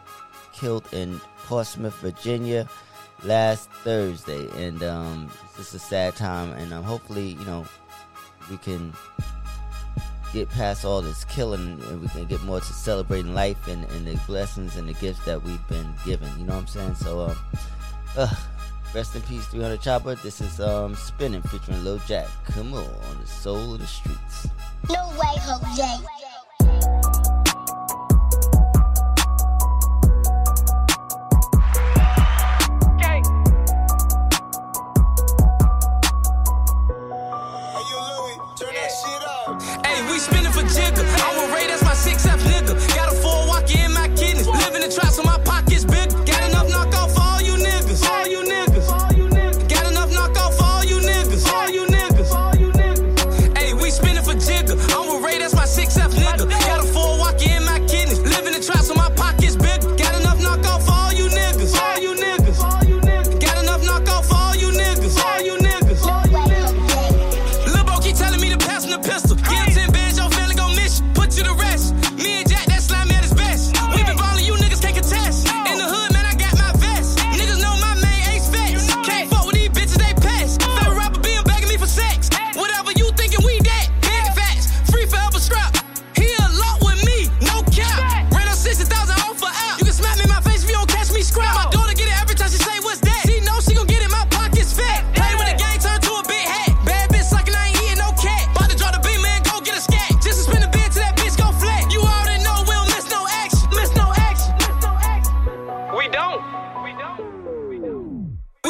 [0.53, 2.69] killed in Portsmouth, Virginia,
[3.23, 4.49] last Thursday.
[4.67, 7.65] And um, it's just a sad time, and um, hopefully, you know,
[8.51, 8.93] we can
[10.37, 14.07] get past all this killing and we can get more to celebrating life and, and
[14.07, 16.29] the blessings and the gifts that we've been given.
[16.39, 16.95] You know what I'm saying?
[16.97, 17.37] So, um,
[18.19, 18.35] uh,
[18.95, 20.15] Rest in peace, 300 Chopper.
[20.15, 22.29] This is um Spinning featuring Lil Jack.
[22.47, 24.49] Come on, on the soul of the streets.
[24.89, 26.16] No way, Jose.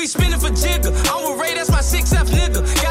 [0.06, 0.92] Spinning for jigger.
[1.10, 2.85] I'm a Ray, that's my 6F nigga.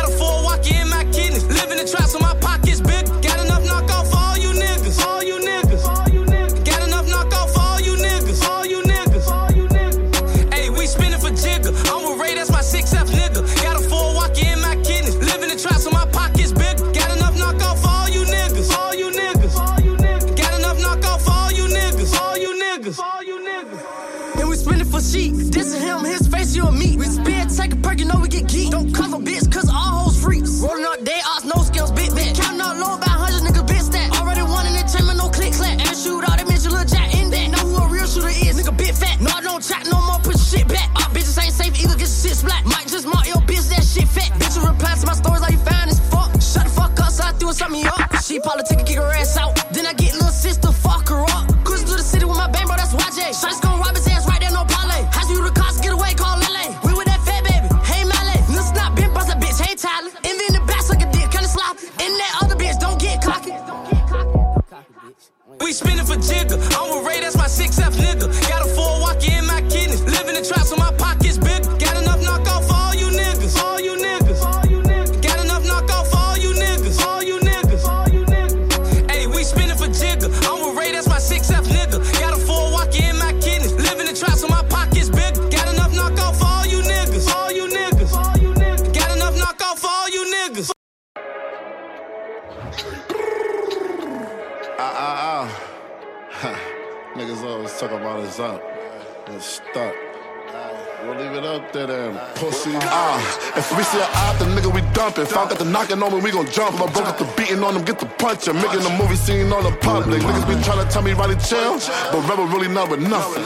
[105.06, 105.26] Dumping.
[105.26, 106.80] Found got the knocking on me, we gon' jump.
[106.80, 108.56] My bro got the beating on them, get the punching.
[108.56, 110.22] Making the movie scene on the public.
[110.22, 111.78] Niggas be trying to tell me Roddy chill,
[112.12, 113.44] but Rebel really not with nothing.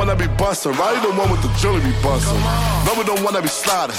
[0.00, 2.32] One that be busting, Roddy the one with the jewelry be busting.
[2.88, 3.96] Rebel one that be sliding.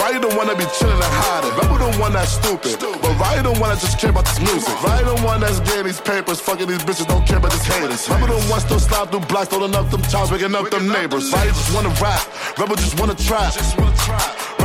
[0.00, 1.52] Roddy the one that be chillin' and hiding.
[1.60, 4.72] Rebel the one that's stupid, but the one that just care about this music.
[4.80, 8.08] Roddy the one that's getting these papers, fucking these bitches, don't care about these haters.
[8.08, 11.28] Rebel the one still slide through blocks, throwing up them chops, waking up them neighbors.
[11.32, 12.24] Roddy just wanna rap,
[12.56, 13.52] Rebel just wanna trap.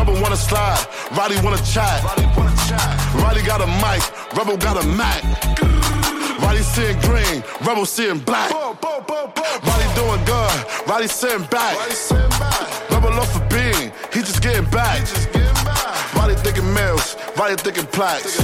[0.07, 2.01] Rebel wanna slide, Roddy wanna chat.
[3.15, 4.01] Roddy got a mic,
[4.37, 5.21] Rebel got a Mac.
[6.39, 8.49] Roddy seeing green, Rebel seeing black.
[8.53, 11.75] Roddy doing good, Roddy sitting back.
[12.89, 15.05] Rebel off a bean, he just getting back.
[16.27, 18.37] Roddy thinking mills, Roddy thinking plaques.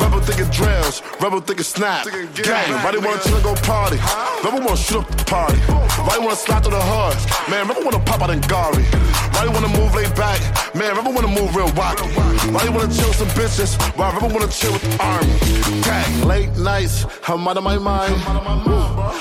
[0.00, 2.06] Rebel thinking drills, Rebel thinking snap.
[2.06, 3.98] Gang, Roddy wanna chill go party.
[4.42, 5.60] Rebel wanna shoot up the party.
[5.68, 7.50] Roddy wanna slide through the hood.
[7.50, 8.86] Man, Rebel wanna pop out in Gary.
[9.34, 10.40] Roddy wanna move laid back.
[10.74, 12.08] Man, Rebel wanna move real wacky.
[12.54, 13.76] Roddy wanna chill some bitches.
[13.94, 15.82] While Rebel wanna chill with the army.
[15.82, 18.14] Gang, late nights, I'm out of my mind.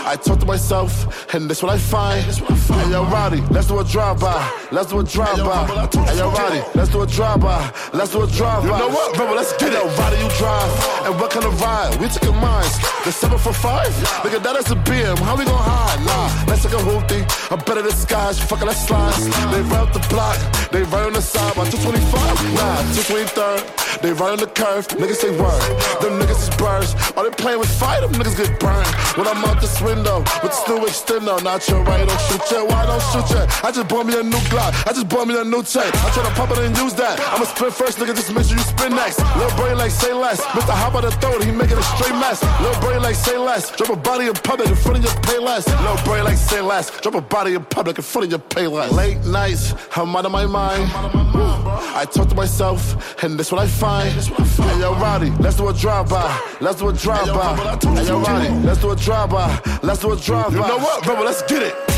[0.07, 2.23] I talk to myself, and that's what I find.
[2.23, 4.39] Hey, yo, Roddy, let's do a drive-by.
[4.71, 5.67] Let's do a drive-by.
[6.05, 7.56] Hey, yo, Roddy, let's do a drive-by.
[7.93, 8.67] Let's do a drive-by.
[8.67, 9.83] You know what, Rebel, let's get it.
[9.97, 10.71] Roddy, you drive.
[11.05, 11.95] And what kind of ride?
[11.99, 12.77] We taking mines.
[13.03, 13.87] The 7 for 5?
[14.23, 15.17] Nigga, that is a BM.
[15.19, 15.99] How we gon' hide?
[16.05, 17.23] Nah, let's take a hoopty.
[17.51, 18.41] I'm better disguised.
[18.43, 19.13] Fuck it, let's slide.
[19.51, 20.37] They right up the block.
[20.71, 21.55] They right on the side.
[21.55, 22.53] My 225?
[22.53, 23.87] Nah, 23rd.
[24.01, 25.57] They running the curve, niggas say word.
[26.01, 26.93] Them niggas is birds.
[27.17, 28.85] All they playing with fire, them niggas get burned.
[29.17, 32.63] When I'm out this window with still extender, not your right, don't shoot ya.
[32.65, 33.47] Why don't shoot ya?
[33.63, 34.69] I just bought me a new Glock.
[34.85, 35.89] I just bought me a new chain.
[35.89, 37.17] I try to pop it and use that.
[37.47, 38.15] I'ma spin first, nigga.
[38.15, 39.19] Just make sure you spin next.
[39.37, 40.41] Lil' brain like say less.
[40.41, 40.73] Mr.
[40.73, 42.41] Hop out the throat, he making a straight mess.
[42.61, 43.75] Lil' brain like say less.
[43.75, 45.67] Drop a body in public in front of your pay less.
[45.67, 46.91] Lil' brain like say less.
[47.01, 48.91] Drop a body in public in front of your pay less.
[48.91, 50.91] Late nights, I'm out of my mind.
[50.93, 54.09] I talk to myself, and that's what I find.
[54.09, 56.57] Hey, yo, Roddy, let's do a drive-by.
[56.61, 57.77] Let's do a drive-by.
[57.95, 59.79] Hey, yo, Roddy, let's do a drive-by.
[59.83, 60.55] Let's do a drive-by.
[60.55, 61.23] You know what, brother?
[61.23, 61.96] Let's get it.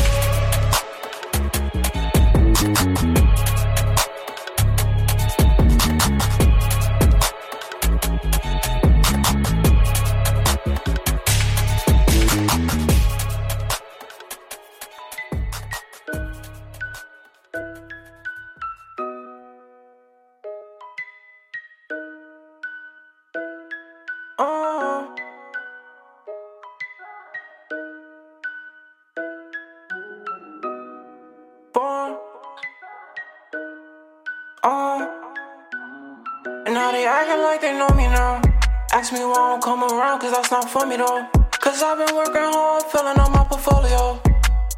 [40.50, 41.26] That's not for me though.
[41.60, 44.20] Cause I've been working hard, filling up my portfolio.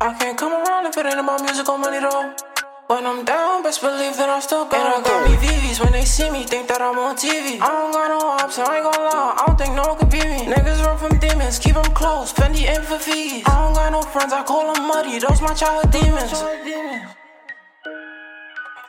[0.00, 2.34] I can't come around if it ain't about music or money though.
[2.88, 5.92] When I'm down, best believe that I'm still gonna And I got me VVs when
[5.92, 7.56] they see me, think that I'm on TV.
[7.60, 10.08] I don't got no ops, I ain't gonna lie, I don't think no one can
[10.10, 10.52] beat me.
[10.52, 13.42] Niggas run from demons, keep them close, Fendi aim for fees.
[13.46, 16.32] I don't got no friends, I call them muddy, those my childhood demons.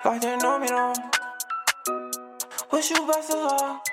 [0.03, 0.93] Like they know me though.
[2.73, 3.92] Wish you best of luck.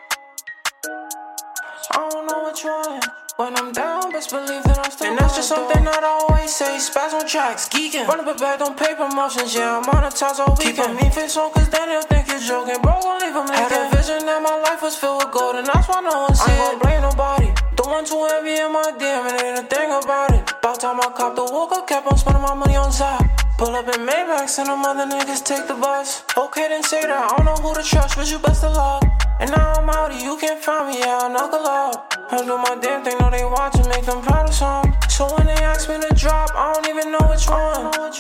[1.90, 3.00] I don't know which one.
[3.36, 6.54] When I'm down, best believe that I'm still And that's just something that I always
[6.54, 6.76] say.
[6.76, 8.06] Spaz on tracks, geeking.
[8.06, 9.54] Run up a bag, don't pay promotions.
[9.54, 10.76] Yeah, I'm on toss all weekend.
[10.76, 12.80] Keep a mean face on, cause then they'll think you're joking.
[12.82, 15.66] Bro, gon' leave them Had a vision that my life was filled with gold, and
[15.66, 17.48] that's why no one see I ain't gon' blame nobody.
[17.74, 20.44] The one too heavy in my DM, and ain't a thing about it.
[20.60, 23.24] About time I cop the walk up cap, I'm spending my money on Zap.
[23.56, 26.24] Pull up in Maybachs and them other niggas take the bus.
[26.36, 27.32] Okay, then say that.
[27.32, 29.04] I don't know who to trust, but you best of luck.
[29.40, 32.12] And now I'm out, you can't find me, yeah, I knuckle up.
[32.30, 34.94] I do my damn thing, know they watching, make them proud of some.
[35.08, 38.10] So when they ask me to drop, I don't even know which one.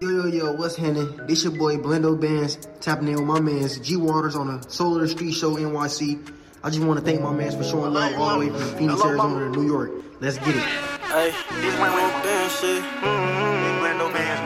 [0.00, 1.20] Yo, yo, yo, what's happening?
[1.26, 5.08] This your boy Blendo Bands, tapping in with my mans G Waters on the Solar
[5.08, 6.34] Street Show NYC.
[6.62, 9.04] I just want to thank my mans for showing love all the way from Phoenix,
[9.04, 9.92] Arizona to New York.
[10.20, 10.56] Let's get it.
[10.56, 11.30] Hey,
[11.60, 12.82] this Blendo Bands shit.
[12.82, 13.78] Mm-hmm.
[13.80, 14.40] Blendo Bands,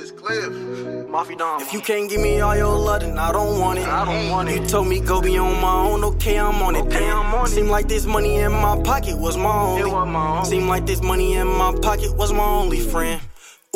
[0.00, 1.08] It's Cliff.
[1.08, 3.86] Mafia If you can't give me all your love, then I don't want it.
[3.86, 4.60] I don't want it.
[4.60, 6.86] You told me go be on my own, okay, I'm on it.
[6.86, 7.50] Okay, I'm on it.
[7.50, 9.82] Seem like this money in my pocket was my only.
[9.82, 10.48] It was my only.
[10.48, 13.20] Seem like this money in my pocket was my only friend.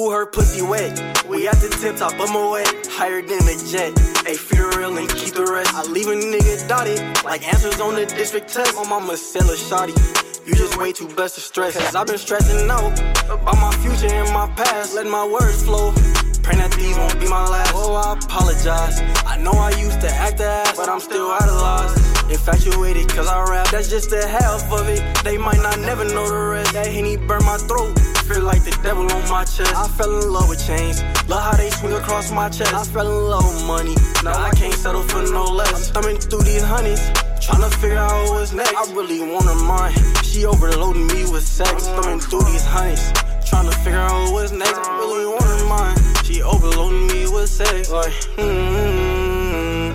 [0.01, 1.01] Ooh, her pussy wet.
[1.29, 2.65] We at the tip top of my way.
[2.91, 4.14] Higher than a jet.
[4.25, 5.75] Her real and keep the rest.
[5.75, 6.99] I leave a nigga dotted.
[7.25, 8.75] Like answers on the district test.
[8.75, 9.95] My mama sell a shotty.
[10.47, 11.77] You just way too blessed to stress.
[11.77, 12.99] Cause I've been stressing out
[13.29, 14.95] about my future and my past.
[14.95, 15.93] Let my words flow.
[16.43, 17.73] Praying that these won't be my last.
[17.75, 19.03] Oh, I apologize.
[19.27, 21.95] I know I used to act the ass, but I'm still loss.
[22.31, 25.03] Infatuated cause I rap, that's just the half of it.
[25.23, 26.73] They might not never know the rest.
[26.73, 27.93] That Henny burn my throat.
[28.29, 29.75] Feel like the devil on my chest.
[29.77, 31.03] I fell in love with chains.
[31.29, 32.73] Love how they swing across my chest.
[32.73, 33.95] I fell in love with money.
[34.25, 35.71] Now I can't settle for no less.
[35.75, 37.01] I'm thumbing through these honeys.
[37.45, 38.75] Tryna figure out what's next.
[38.75, 39.93] I really want her mine.
[40.23, 41.87] She overloading me with sex.
[41.87, 43.13] Thumbing through these honeys.
[43.45, 44.73] Tryna figure out what's next.
[44.73, 45.97] I really want her mine.
[46.25, 47.91] She overloading me with sex.
[47.91, 49.93] Like, hmm.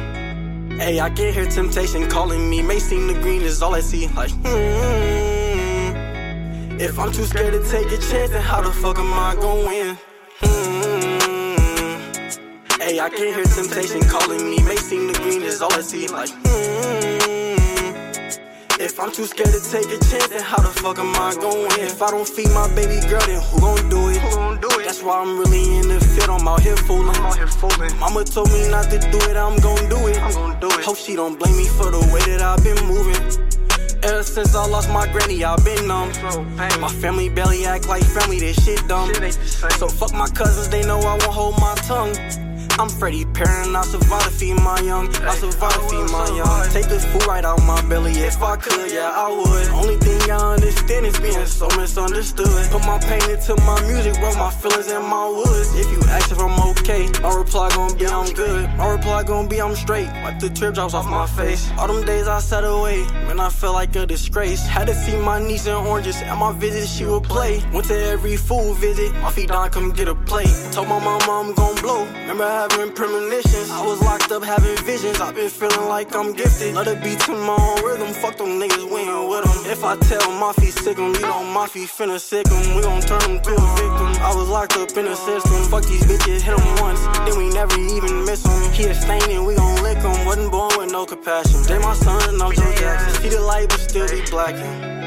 [0.78, 2.62] Hey, I can hear temptation calling me.
[2.62, 4.08] May seem the green is all I see.
[4.10, 5.19] Like, hmm.
[6.82, 9.68] If I'm too scared to take a chance, then how the fuck am I gonna
[9.68, 9.98] win?
[10.40, 11.20] Hmm.
[12.80, 14.64] Hey, I can hear temptation calling me.
[14.64, 16.08] May seem the green is all I see.
[16.08, 17.20] Like, hmm.
[18.80, 21.68] If I'm too scared to take a chance, then how the fuck am I gonna
[21.68, 21.82] win?
[21.82, 24.16] If I don't feed my baby girl, then who gon' do it?
[24.16, 24.86] Who gon' do it?
[24.86, 26.30] That's why I'm really in the field.
[26.30, 27.10] I'm out here fooling.
[27.10, 27.92] I'm out here fooling.
[28.00, 29.36] Mama told me not to do it.
[29.36, 30.18] I'm gon' do it.
[30.18, 30.86] I'm gon' do it.
[30.86, 33.49] Hope she don't blame me for the way that I've been moving.
[34.02, 36.12] Ever since I lost my granny, I've been numb.
[36.56, 39.14] My family barely act like family, this shit dumb.
[39.78, 42.16] So fuck my cousins, they know I won't hold my tongue.
[42.80, 45.14] I'm Freddy Perrin, I survive to feed my young.
[45.14, 46.70] I survive to feed my young.
[46.70, 49.68] Take this food right out my belly, if I could, yeah, I would.
[49.72, 52.72] Only thing I understand is being so misunderstood.
[52.72, 55.76] Put my pain into my music, wrote my feelings in my woods.
[55.76, 58.70] If you ask if I'm okay, my reply gon' be I'm good.
[58.78, 60.08] My reply gon' be I'm straight.
[60.24, 61.70] Wipe the tear drops off my face.
[61.78, 64.66] All them days I sat away, man, I felt like a disgrace.
[64.66, 66.16] Had to feed my niece in oranges.
[66.22, 67.62] At my visit, she would play.
[67.74, 70.56] Went to every food visit, my feet down, come get a plate.
[70.72, 72.06] Told my mama I'm gon' blow.
[72.06, 73.70] Remember having premonitions.
[73.70, 75.20] I was locked up having visions.
[75.20, 76.76] I've been feeling like I'm gifted.
[76.76, 78.14] Let it beat to my own rhythm.
[78.14, 79.72] Fuck them niggas, we ain't with them.
[79.72, 82.76] If I tell my feet sick them, you know my feet finna sick them.
[82.76, 84.10] We gon' turn them to a victim.
[84.22, 85.64] I was locked up in the system.
[85.70, 87.02] Fuck these bitches, hit them once.
[87.26, 88.72] Then we never even miss them.
[88.72, 90.26] He a stain and we gon' lick him.
[90.26, 91.64] Wasn't born with no compassion.
[91.64, 93.22] They my son and I'm Joe Jackson.
[93.22, 95.00] See the light but still be blacking.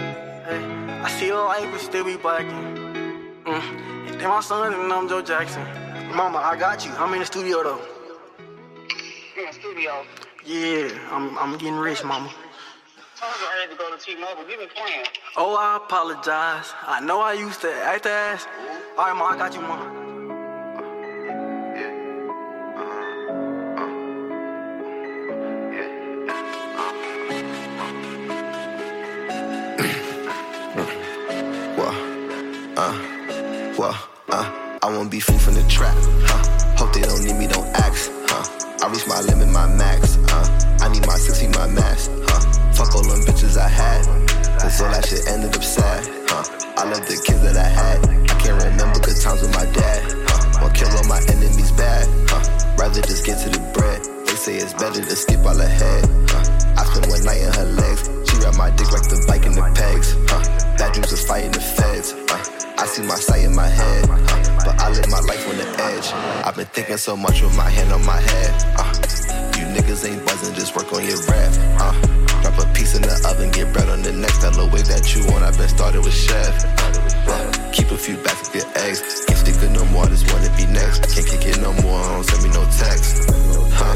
[1.04, 2.50] I see the light but still be blacking.
[3.44, 4.18] Mm.
[4.18, 5.81] They my son and I'm Joe Jackson.
[6.14, 6.92] Mama, I got you.
[6.92, 7.80] I'm in the studio though.
[9.38, 10.04] In the studio.
[10.44, 12.28] Yeah, I'm I'm getting rich, mama.
[13.18, 14.44] Told you I had to go to T-Mobile.
[14.46, 15.06] Give me playing.
[15.38, 16.74] Oh, I apologize.
[16.86, 18.46] I know I used to act ass.
[18.98, 19.78] All right, ma, I got you, ma.
[35.02, 35.98] Won't be food from the trap,
[36.30, 36.78] huh?
[36.78, 38.46] Hope they don't need me, don't ask, huh?
[38.78, 40.46] I reach my limit, my max, uh.
[40.78, 42.38] I need my 60, my max, huh?
[42.70, 44.06] Fuck all them bitches I had,
[44.62, 46.46] cause all that shit ended up sad, huh?
[46.78, 47.98] I love the kids that I had,
[48.30, 50.62] I can't remember good times with my dad, huh?
[50.62, 52.78] Won't kill all my enemies bad, huh?
[52.78, 54.06] Rather just get to the bread.
[54.30, 56.78] They say it's better to skip all ahead, huh?
[56.78, 59.58] I spent one night in her legs, she wrapped my dick like the bike in
[59.58, 60.46] the pegs, huh?
[60.78, 62.21] Bad dreams of fighting the feds, huh?
[62.82, 64.64] I see my sight in my head, huh?
[64.66, 66.10] but I live my life on the edge.
[66.42, 68.50] I've been thinking so much with my hand on my head.
[68.74, 68.90] Uh.
[69.54, 71.54] You niggas ain't buzzing, just work on your rap.
[71.78, 71.94] Uh.
[72.42, 74.42] Drop a piece in the oven, get bread on the next.
[74.42, 76.58] That little way that you want, I've been started with chef.
[77.30, 77.70] Uh.
[77.70, 78.98] Keep a few back of your eggs.
[79.30, 81.06] Can't stick it no more, I just wanna be next.
[81.14, 83.30] Can't kick it no more, don't send me no text.
[83.78, 83.94] Huh?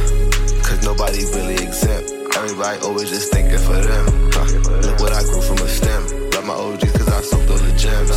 [0.62, 2.06] Cause nobody really exempt.
[2.38, 4.30] Everybody always just thinking for them.
[4.30, 4.46] Huh?
[4.86, 6.30] Look what I grew from a stem.
[6.30, 8.12] Love my OGs I soaked all the gems.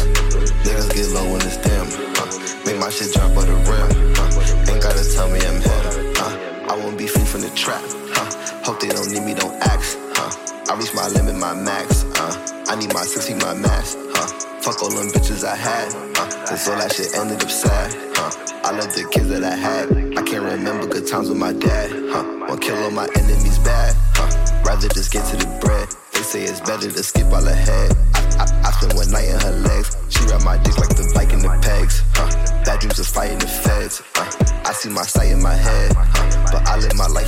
[0.68, 1.88] Niggas get low when it's dim.
[2.20, 2.28] Huh?
[2.68, 3.88] Make my shit drop on the rim.
[4.12, 4.68] Huh?
[4.68, 5.84] Ain't gotta tell me I'm him.
[6.20, 6.68] Huh?
[6.68, 7.80] I won't be free from the trap.
[8.12, 8.28] Huh?
[8.68, 9.98] Hope they don't need me, don't ask.
[10.20, 10.36] Huh?
[10.68, 12.04] I reach my limit, my max.
[12.20, 12.36] Uh,
[12.68, 13.96] I need my 60, my max.
[14.12, 14.28] Huh?
[14.60, 15.88] Fuck all them bitches I had.
[16.20, 17.96] Uh, cause all that shit ended up sad.
[18.20, 18.36] Huh?
[18.68, 19.96] I love the kids that I had.
[20.20, 21.88] I can't remember good times with my dad.
[22.12, 22.48] Huh?
[22.50, 23.96] Won't kill all my enemies bad.
[24.68, 25.88] Rather just get to the bread.
[26.12, 27.96] They say it's better to skip all ahead.
[28.40, 29.98] I, I spent one night in her legs.
[30.08, 32.04] She wrapped my dick like the bike in the pegs.
[32.16, 32.32] Huh?
[32.64, 34.02] Bad dreams of fighting the feds.
[34.16, 34.32] Uh,
[34.64, 35.92] I see my sight in my head.
[35.92, 36.48] Huh?
[36.52, 37.19] But I live my life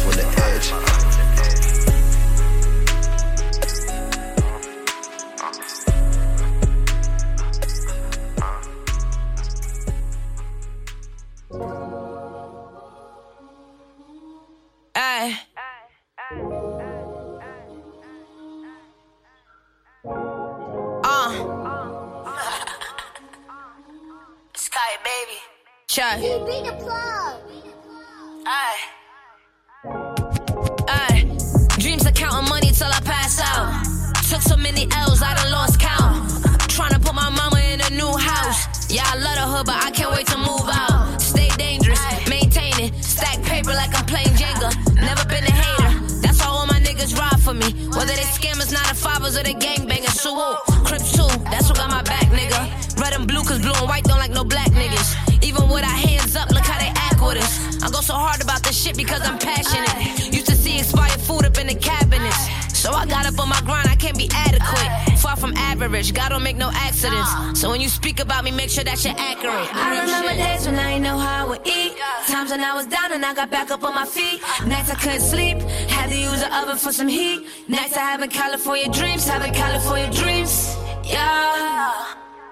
[76.72, 77.46] the for some heat.
[77.68, 80.76] Nights I having California dreams, having California dreams.
[81.04, 81.92] Yeah.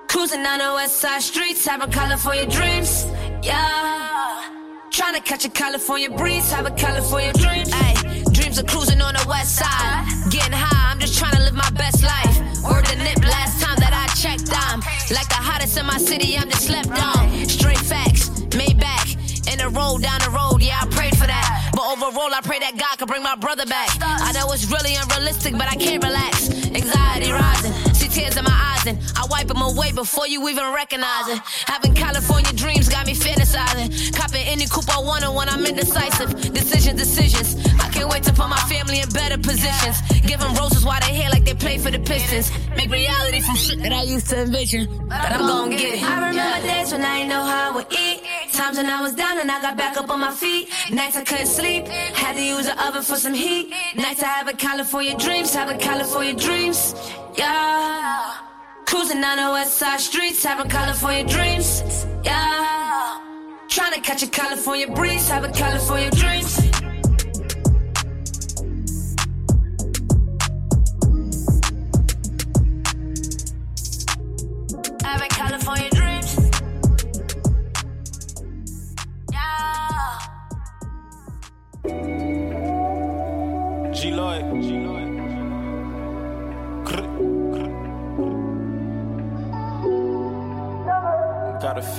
[0.07, 3.05] Cruising down the west side streets, having California dreams.
[3.43, 4.49] Yeah.
[4.91, 7.70] Trying to catch a California breeze, having California dreams.
[7.74, 10.05] Ay, dreams of cruising on the west side.
[10.30, 12.36] Getting high, I'm just trying to live my best life.
[12.63, 14.80] Word the nip last time that I checked, I'm
[15.15, 17.45] like the hottest in my city, I'm just slept on.
[17.47, 19.07] Straight facts, made back.
[19.51, 21.15] In a road down the road, yeah, I prayed
[22.02, 23.89] I pray that God could bring my brother back.
[24.02, 26.50] I know it's really unrealistic, but I can't relax.
[28.88, 31.39] I wipe them away before you even recognize it.
[31.67, 34.15] Having California dreams got me fantasizing.
[34.15, 36.53] Copping any coupe I want when I'm indecisive.
[36.53, 37.57] Decisions, decisions.
[37.80, 39.99] I can't wait to put my family in better positions.
[40.21, 42.51] Give them roses while they hair like they play for the Pistons.
[42.77, 44.88] Make reality from shit that I used to envision.
[45.09, 46.03] But I'm gonna get it.
[46.03, 48.23] I remember days when I didn't know how I would eat.
[48.53, 50.69] Times when I was down and I got back up on my feet.
[50.91, 51.86] Nights I couldn't sleep.
[51.88, 53.73] Had to use the oven for some heat.
[53.95, 55.53] Nights I have a California dreams.
[55.53, 56.95] Having California dreams.
[57.36, 58.49] Yeah.
[58.90, 60.44] Cruising down the west side streets.
[60.44, 61.84] Having California dreams.
[62.24, 63.22] Yeah.
[63.68, 65.30] Trying to catch a California breeze.
[65.30, 66.68] Having California dreams.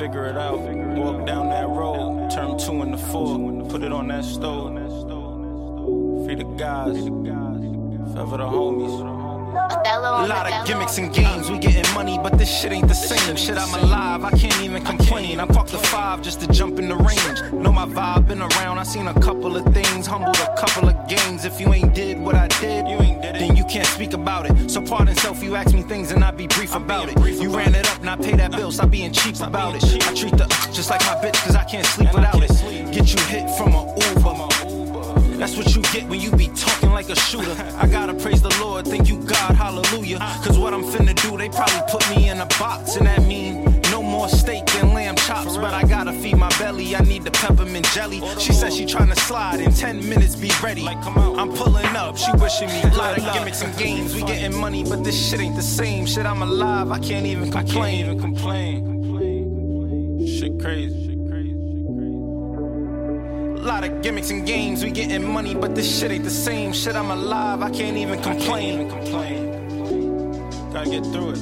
[0.00, 0.58] Figure it out.
[0.60, 3.36] Walk down that road, turn two into four,
[3.68, 4.72] put it on that stove.
[6.24, 6.96] Free the guys,
[8.14, 9.19] forever the homies.
[9.52, 13.36] A lot of gimmicks and games, we getting money, but this shit ain't the same.
[13.36, 15.40] Shit, I'm alive, I can't even complain.
[15.40, 17.52] I parked the five just to jump in the range.
[17.52, 21.08] Know my vibe, been around, I seen a couple of things, humbled a couple of
[21.08, 21.44] games.
[21.44, 23.40] If you ain't did what I did, you ain't did it.
[23.40, 24.70] then you can't speak about it.
[24.70, 27.18] So pardon self, you ask me things and I be brief about it.
[27.40, 29.84] You ran it up, not pay that bill, stop being cheap about it.
[30.06, 32.92] I treat the just like my bitch, cause I can't sleep without it.
[32.92, 34.49] Get you hit from a Uber.
[35.40, 37.56] That's what you get when you be talking like a shooter.
[37.78, 40.18] I gotta praise the Lord, thank you God, hallelujah.
[40.44, 43.80] Cause what I'm finna do, they probably put me in a box, and that mean
[43.90, 45.56] no more steak and lamb chops.
[45.56, 48.20] But I gotta feed my belly, I need the peppermint jelly.
[48.38, 50.86] She said she tryna slide in 10 minutes, be ready.
[50.86, 54.14] I'm pulling up, she wishing me a lot of gimmicks and games.
[54.14, 56.04] We getting money, but this shit ain't the same.
[56.04, 58.00] Shit, I'm alive, I can't even complain.
[58.00, 60.26] even complain.
[60.26, 61.09] Shit crazy.
[63.70, 66.72] A lot of gimmicks and games, we getting money, but this shit ain't the same.
[66.72, 68.88] Shit, I'm alive, I can't even complain.
[70.72, 71.38] Gotta get through it.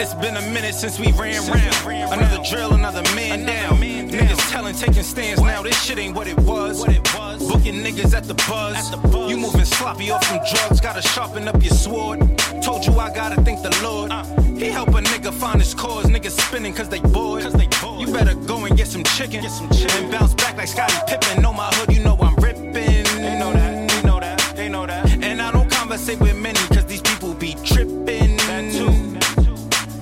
[0.00, 2.12] It's been a minute since we ran round.
[2.12, 3.80] Another drill, another man down.
[4.10, 5.62] Niggas telling, taking stands now.
[5.62, 6.80] This shit ain't what it was.
[6.80, 7.46] What it was.
[7.46, 8.90] Booking niggas at the buzz.
[9.30, 10.80] You moving sloppy off some drugs.
[10.80, 12.20] Gotta sharpen up your sword.
[12.62, 14.10] Told you I gotta thank the Lord.
[14.10, 14.24] Uh.
[14.58, 16.06] He help a nigga find his cause.
[16.06, 17.44] Niggas spinning cause they bored.
[17.44, 19.42] You better go and get some chicken.
[19.42, 21.42] get some And bounce back like Scottie Pippen.
[21.42, 22.72] Know my hood, you know I'm ripping.
[22.74, 25.06] They know that, they know that, they know that.
[25.22, 28.36] And I don't conversate with many cause these people be tripping.
[28.48, 28.90] That too.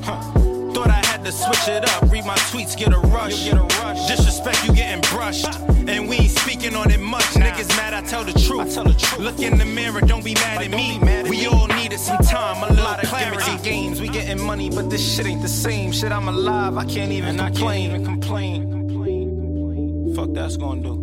[0.02, 0.22] Huh.
[0.72, 2.05] Thought I had to switch it up.
[2.26, 3.44] My tweets, get a rush.
[3.44, 4.08] Get a rush.
[4.08, 5.46] Disrespect, you getting brushed.
[5.86, 7.22] And we ain't speaking on it much.
[7.34, 8.62] Niggas mad, I tell the truth.
[8.62, 9.20] I tell the truth.
[9.20, 10.98] Look in the mirror, don't be mad at me.
[11.30, 13.56] we all needed some time, a little clarity.
[13.62, 15.92] games, we getting money, but this shit ain't the same.
[15.92, 17.90] Shit, I'm alive, I can't even complain.
[17.90, 20.14] even complain.
[20.16, 20.96] Fuck that's gonna do.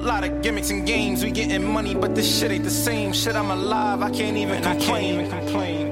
[0.00, 3.12] lot of gimmicks and games, we getting money, but this shit ain't the same.
[3.12, 5.20] Shit, I'm alive, I can't even complain.
[5.20, 5.89] even complain.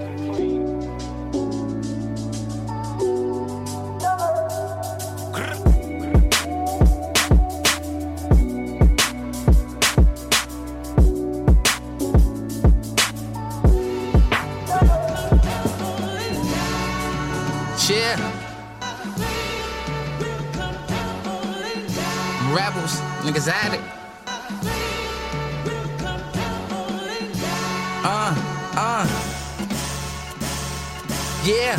[22.55, 23.81] Rebels, niggas at it.
[28.05, 28.35] Uh,
[28.75, 29.07] uh.
[31.45, 31.77] Yeah.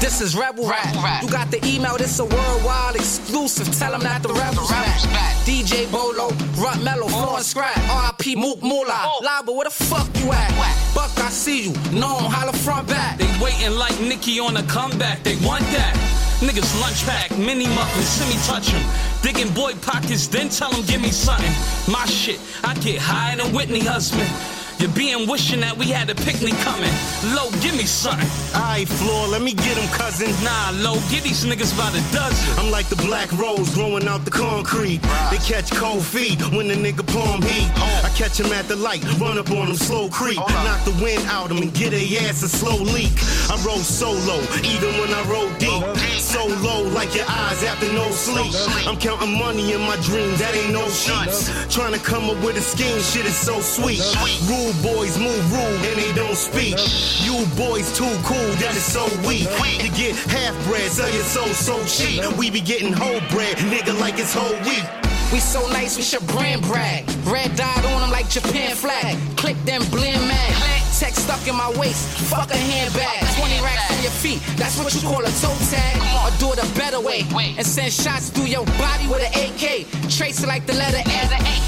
[0.00, 0.94] This is Rebel Rap.
[1.02, 1.22] Rap.
[1.22, 3.72] You got the email, this a worldwide exclusive.
[3.78, 5.00] Tell them that the Rebels back.
[5.44, 6.30] DJ Bolo,
[6.62, 7.76] Rut Mellow, Floor and Scrap.
[7.76, 9.18] RIP Mook Moolah.
[9.22, 10.94] Live, but where the fuck you at?
[10.94, 11.72] Buck, I see you.
[11.92, 13.18] No, holla front back.
[13.18, 15.22] They waiting like Nicki on a comeback.
[15.22, 16.17] They want that.
[16.40, 18.84] Niggas lunch pack, mini muffins, send me touch 'em.
[19.22, 21.52] Digging boy pockets, then tell tell 'em give me something.
[21.88, 24.30] My shit, I get higher than Whitney husband.
[24.78, 26.92] You're being wishing that we had a picnic coming.
[27.34, 28.28] Low, give me something.
[28.54, 30.30] Alright, Floor, let me get him, cousin.
[30.44, 32.58] Nah, low, get these niggas by the dozen.
[32.58, 35.02] I'm like the black rose growing out the concrete.
[35.30, 37.70] They catch cold feet when the nigga palm heat.
[37.74, 38.02] Oh.
[38.06, 40.38] I catch him at the light, run up on him, slow creep.
[40.38, 40.64] Uh-huh.
[40.64, 43.10] Knock the wind out him and get a ass a slow leak.
[43.50, 45.82] I roll solo, even when I roll deep.
[46.22, 48.54] So low, like your eyes after no sleep.
[48.86, 51.50] I'm counting money in my dreams, that ain't no sheets.
[51.74, 53.98] Trying to come up with a scheme, shit is so sweet.
[54.46, 56.76] Rule boys move rude and they don't speak.
[57.24, 59.48] You boys too cool, that is so weak.
[59.82, 62.24] You get half bread, sell your soul so so cheap.
[62.38, 64.86] We be getting whole bread, nigga, like it's whole wheat.
[65.32, 67.04] We so nice, we should brand brag.
[67.26, 69.18] Red dot on them like Japan flag.
[69.36, 70.77] Click them blend mag.
[70.98, 72.10] Tech stuck in my waist.
[72.26, 73.22] Fuck a handbag.
[73.38, 74.42] 20 racks on your feet.
[74.58, 75.94] That's what you call a toe tag.
[76.18, 77.22] Or do it a better way.
[77.56, 79.86] And send shots through your body with an AK.
[80.10, 81.20] Trace it like the letter A.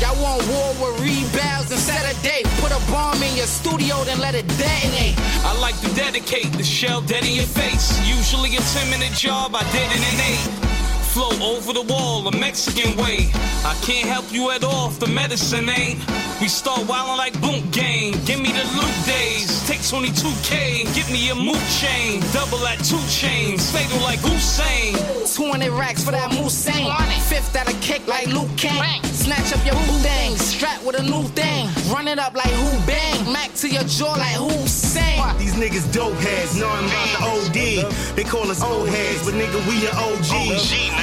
[0.02, 2.42] Y'all want war with rebounds instead of day.
[2.58, 5.14] Put a bomb in your studio, then let it detonate.
[5.46, 7.86] I like to dedicate the shell dead in your face.
[8.02, 10.70] Usually a 10 minute job, I did it in eight.
[11.14, 13.30] Flow over the wall, a Mexican way.
[13.62, 16.00] I can't help you at all if the medicine ain't.
[16.40, 18.12] We start wildin' like boom gang.
[18.24, 19.60] Give me the loot days.
[19.68, 22.22] Take 22K, give me a moot chain.
[22.32, 23.70] Double at two chains.
[23.70, 24.96] Fatal like Hussein.
[25.36, 26.88] 20 racks for that Musain.
[27.28, 29.02] Fifth at a kick like Liu Kang.
[29.04, 30.34] Snatch up your boo thing.
[30.36, 31.68] Strap with a new thing.
[31.92, 33.30] Run it up like who bang.
[33.30, 35.20] Mac to your jaw like who sang.
[35.38, 38.16] These niggas dope heads, know I'm about to OD.
[38.16, 40.32] They call us old heads, but nigga, we are OG.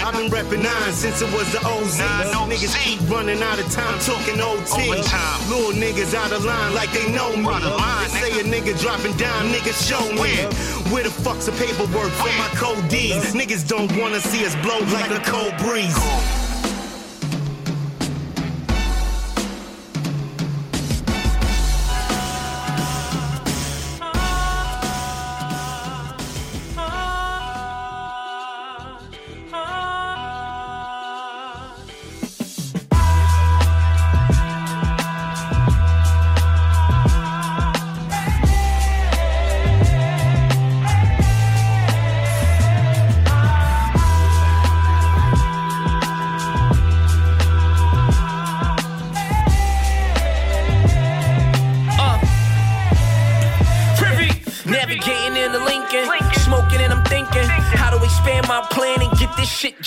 [0.02, 2.02] I've been reppin' nine since it was the OZ.
[2.50, 4.90] Niggas keep running out of time, talking OT.
[5.50, 7.44] Little niggas out of line like they know me.
[7.44, 10.36] They say a nigga dropping down, niggas show me.
[10.92, 13.34] Where the fuck's the paperwork for my code D's?
[13.34, 16.47] Niggas don't wanna see us blow like a cold breeze.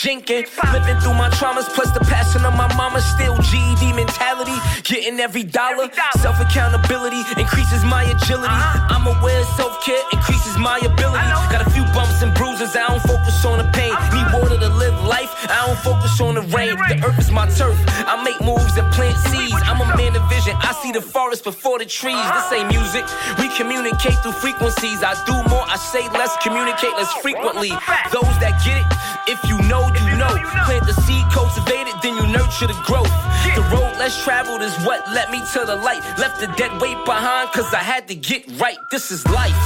[0.01, 0.49] Jinking.
[0.73, 5.45] Living through my traumas, plus the passion of my mama, still GED mentality, getting every
[5.45, 5.91] dollar.
[6.19, 8.61] Self accountability increases my agility.
[8.89, 11.29] I'm aware self care increases my ability.
[11.53, 13.93] Got a few bumps and bruises, I don't focus on the pain.
[14.13, 16.77] Need water to live life, I don't focus on the rain.
[16.77, 17.77] The earth is my turf,
[18.09, 19.61] I make moves and plant seeds.
[19.69, 22.17] I'm a man of vision, I see the forest before the trees.
[22.17, 23.05] This ain't music,
[23.39, 25.03] we communicate through frequencies.
[25.05, 27.71] I do more, I say less, communicate less frequently.
[28.13, 28.89] Those that get it,
[29.29, 29.90] if you know,
[30.21, 30.37] know.
[30.69, 33.11] Plant the seed, cultivate it, then you nurture the growth.
[33.57, 36.03] The road less traveled is what led me to the light.
[36.19, 38.79] Left the dead weight behind, cause I had to get right.
[38.91, 39.57] This is life.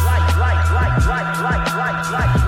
[2.16, 2.43] Uh,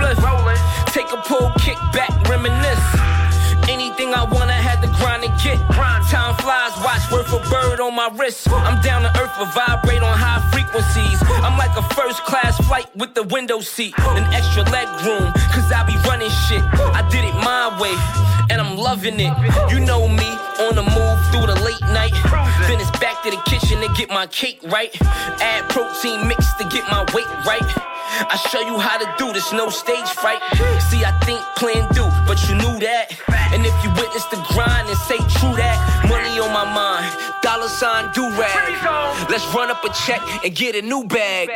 [0.00, 0.40] Roll.
[0.92, 2.82] Take a pull, kick back, reminisce.
[3.68, 5.58] Anything I want, I had to grind and get.
[6.10, 8.48] Time flies, watch word for bird on my wrist.
[8.50, 11.22] I'm down to earth, but vibrate on high frequencies.
[11.44, 15.70] I'm like a first class flight with the window seat, an extra leg room, cause
[15.70, 16.62] I be running shit.
[16.98, 17.94] I did it my way,
[18.50, 19.32] and I'm loving it.
[19.70, 20.28] You know me,
[20.66, 22.12] on the move through the late night.
[22.66, 24.90] Then it's back to the kitchen to get my cake right.
[25.40, 27.62] Add protein mix to get my weight right.
[28.28, 30.42] I show you how to do this, no stage fright.
[30.90, 33.12] See, I think plan do, but you knew that.
[33.52, 37.06] And if you witness the grind and say true that, money on my mind,
[37.42, 39.30] dollar sign do rag.
[39.30, 41.50] Let's run up a check and get a new bag.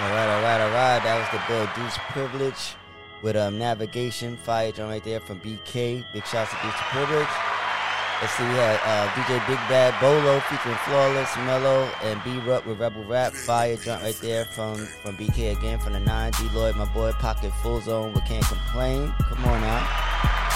[0.00, 1.02] All right, all right, all right.
[1.04, 2.74] That was the boy Deuce Privilege
[3.20, 6.02] with um, Navigation Fire joint right there from BK.
[6.14, 7.28] Big shouts to Deuce Privilege.
[8.24, 12.64] Let's see, we had uh, DJ Big Bad Bolo featuring Flawless, Mellow, and B Rup
[12.64, 13.34] with Rebel Rap.
[13.34, 16.32] Fire joint right there from, from BK again from the 9.
[16.32, 19.12] D Lloyd, my boy, Pocket Full Zone, we can't complain.
[19.20, 19.84] Come on now.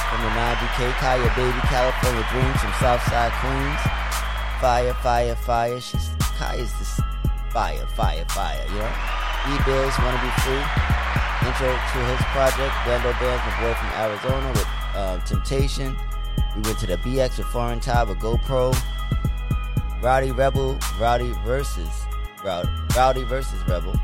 [0.08, 3.80] From the 9 BK, Kaya Baby, California Dreams from Southside Queens.
[4.58, 5.80] Fire, fire, fire.
[5.82, 7.00] She's Kaya's just
[7.50, 9.23] fire, fire, fire, you know?
[9.46, 10.64] E-Bills wanna be free.
[11.46, 15.96] Intro to his project, Blendo Bands, my boy from Arizona with uh, Temptation.
[16.56, 18.74] We went to the BX with Foreign Tie with GoPro.
[20.02, 21.90] Rowdy Rebel, Rowdy versus
[22.44, 23.94] Rowdy, Rowdy versus Rebel.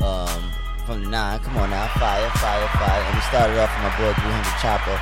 [0.00, 0.52] um,
[0.86, 1.38] from the nine.
[1.40, 3.02] Come on now, fire, fire, fire.
[3.02, 5.00] And we started off with my boy 300 Chopper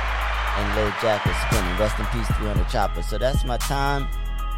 [0.57, 1.77] and Lil Jack was spinning.
[1.77, 3.01] Rest in peace, 300 Chopper.
[3.01, 4.07] So that's my time.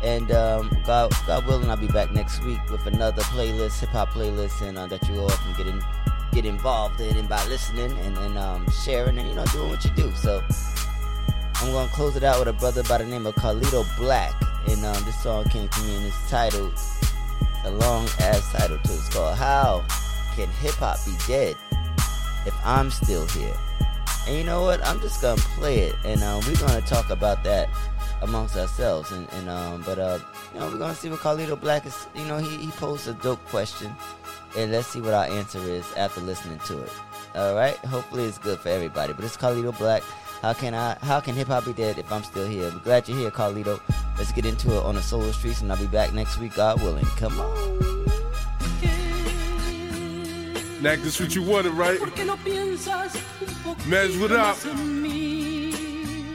[0.03, 4.09] And um, God, God willing, I'll be back next week with another playlist, hip hop
[4.09, 5.81] playlist, and uh, that you all can get in,
[6.33, 9.83] get involved in, and by listening and, and um, sharing and you know doing what
[9.85, 10.11] you do.
[10.13, 10.43] So
[11.55, 14.33] I'm gonna close it out with a brother by the name of Carlito Black,
[14.67, 16.77] and um, this song came to me and it's titled
[17.63, 18.91] a long ass title too.
[18.91, 19.85] It's called "How
[20.35, 21.55] Can Hip Hop Be Dead
[22.45, 23.55] If I'm Still Here."
[24.27, 24.85] And you know what?
[24.85, 27.69] I'm just gonna play it, and um, we're gonna talk about that
[28.23, 29.11] amongst ourselves.
[29.11, 30.19] And, and um, but uh,
[30.53, 32.07] you know, we're gonna see what Carlito Black is.
[32.15, 33.95] You know, he he posed a dope question,
[34.57, 36.91] and let's see what our answer is after listening to it.
[37.35, 37.75] All right.
[37.77, 39.13] Hopefully, it's good for everybody.
[39.13, 40.03] But it's Carlito Black.
[40.41, 40.97] How can I?
[41.01, 42.69] How can hip hop be dead if I'm still here?
[42.71, 43.79] We're glad you're here, Carlito.
[44.17, 46.81] Let's get into it on the Solar Streets, and I'll be back next week, God
[46.81, 47.05] willing.
[47.17, 47.93] Come on.
[50.81, 51.97] Nak, this what you wanted, right?
[53.87, 54.57] Mez, what up?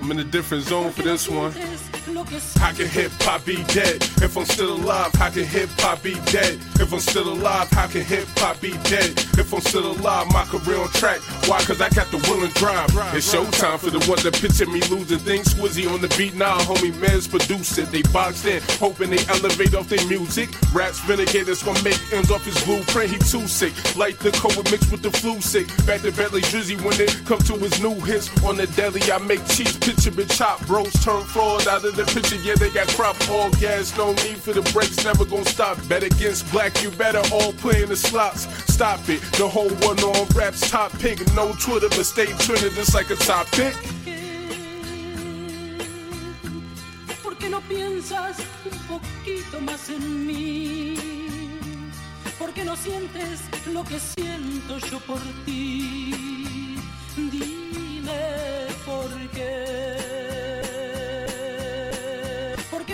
[0.08, 1.52] I'm in a different zone for this one.
[2.18, 5.14] How can hip hop be dead if I'm still alive?
[5.14, 7.70] How can hip hop be dead if I'm still alive?
[7.70, 10.26] How can hip hop be dead if I'm still alive?
[10.32, 11.20] My career on track.
[11.46, 11.62] Why?
[11.62, 12.90] Cause I got the will and drive.
[13.14, 15.54] It's showtime for the ones that picture me losing things.
[15.54, 16.90] Swizzy on the beat now, homie.
[16.98, 17.86] Mez produce it.
[17.92, 20.50] They boxed in, hoping they elevate off their music.
[20.74, 23.12] Raps that's gonna make ends off his blueprint.
[23.12, 23.72] He too sick.
[23.96, 25.68] Like the COVID mixed with the flu sick.
[25.86, 28.28] Back to Bentley Drizzy when it come to his new hits.
[28.42, 30.66] On the deli, I make cheese, picture been chop.
[30.66, 32.36] Bros turn fraud out of the picture.
[32.36, 33.96] Yeah, they got crop all gas.
[33.96, 35.76] No need for the brakes, never gonna stop.
[35.88, 38.46] Bet against black, you better all play in the slots.
[38.72, 39.20] Stop it.
[39.38, 41.18] The whole one on raps top pick.
[41.34, 43.74] No Twitter, but stay trending just like a top pick.
[47.22, 50.96] ¿Por qué no piensas un poquito más en mí?
[52.38, 53.40] ¿Por qué no sientes
[53.72, 56.76] lo que siento yo por ti?
[57.16, 60.07] Dime por qué.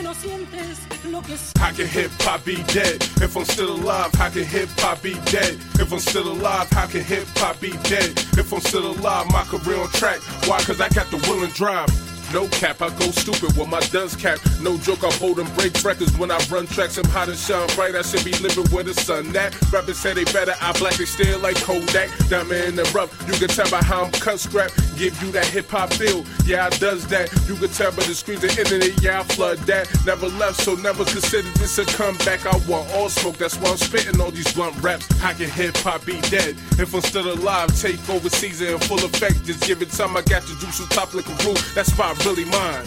[0.04, 0.80] ¿Por no sientes
[1.10, 4.12] lo que How can hip hop be dead if I'm still alive?
[4.12, 6.68] How can hip hop be dead if I'm still alive?
[6.70, 9.26] How can hip hop be dead if I'm still alive?
[9.32, 10.20] My career on track.
[10.46, 10.60] Why?
[10.62, 11.88] Cause I got the will and drive.
[12.34, 14.40] No cap, I go stupid with my dust cap.
[14.60, 16.98] No joke, I'm holding break records when I run tracks.
[16.98, 17.94] I'm hot and shine bright.
[17.94, 19.54] I should be living where the sun at.
[19.70, 22.10] Rappers say they better, I black they still like Kodak.
[22.28, 24.72] Diamond in the rough, you can tell by how I'm cut scrap.
[24.96, 27.30] Give you that hip hop feel, yeah, I does that.
[27.46, 29.86] You can tell by the screens of internet, yeah, I flood that.
[30.04, 32.46] Never left, so never consider this a comeback.
[32.46, 35.06] I want all smoke, that's why I'm spitting all these blunt raps.
[35.18, 37.70] How can hip hop be dead if I'm still alive?
[37.80, 39.44] Take over season in full effect.
[39.44, 41.74] Just give it time, I got the juice on top like a roof.
[41.76, 42.84] That's spot really mine.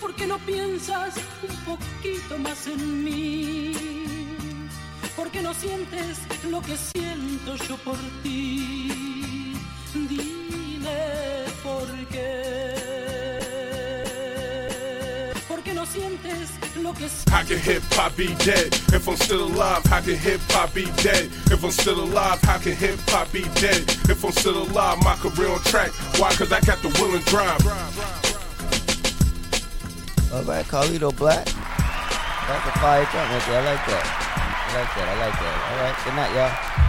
[0.00, 1.14] ¿Por qué no piensas
[1.48, 3.72] un poquito más en mí?
[5.14, 6.18] ¿Por qué no sientes
[6.50, 9.54] lo que siento yo por ti?
[9.94, 12.41] Dime por qué.
[15.92, 19.84] How can hip hop be dead if I'm still alive?
[19.84, 22.40] How can hip hop be dead if I'm still alive?
[22.40, 25.04] How can hip hop be dead if I'm still alive?
[25.04, 25.90] My career on track.
[26.18, 26.32] Why?
[26.32, 27.60] Cause I got the will and drive.
[30.32, 31.44] All right, Carlito Black.
[31.44, 33.60] That's a fire drum right there.
[33.60, 34.06] I like that.
[34.68, 35.08] I like that.
[35.08, 35.56] I like that.
[35.68, 35.96] All right.
[36.04, 36.81] Good night, y'all.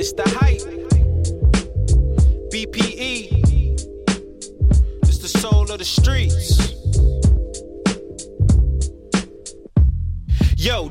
[0.00, 0.62] It's the hype.
[2.50, 3.28] BPE,
[5.02, 6.69] it's the soul of the streets.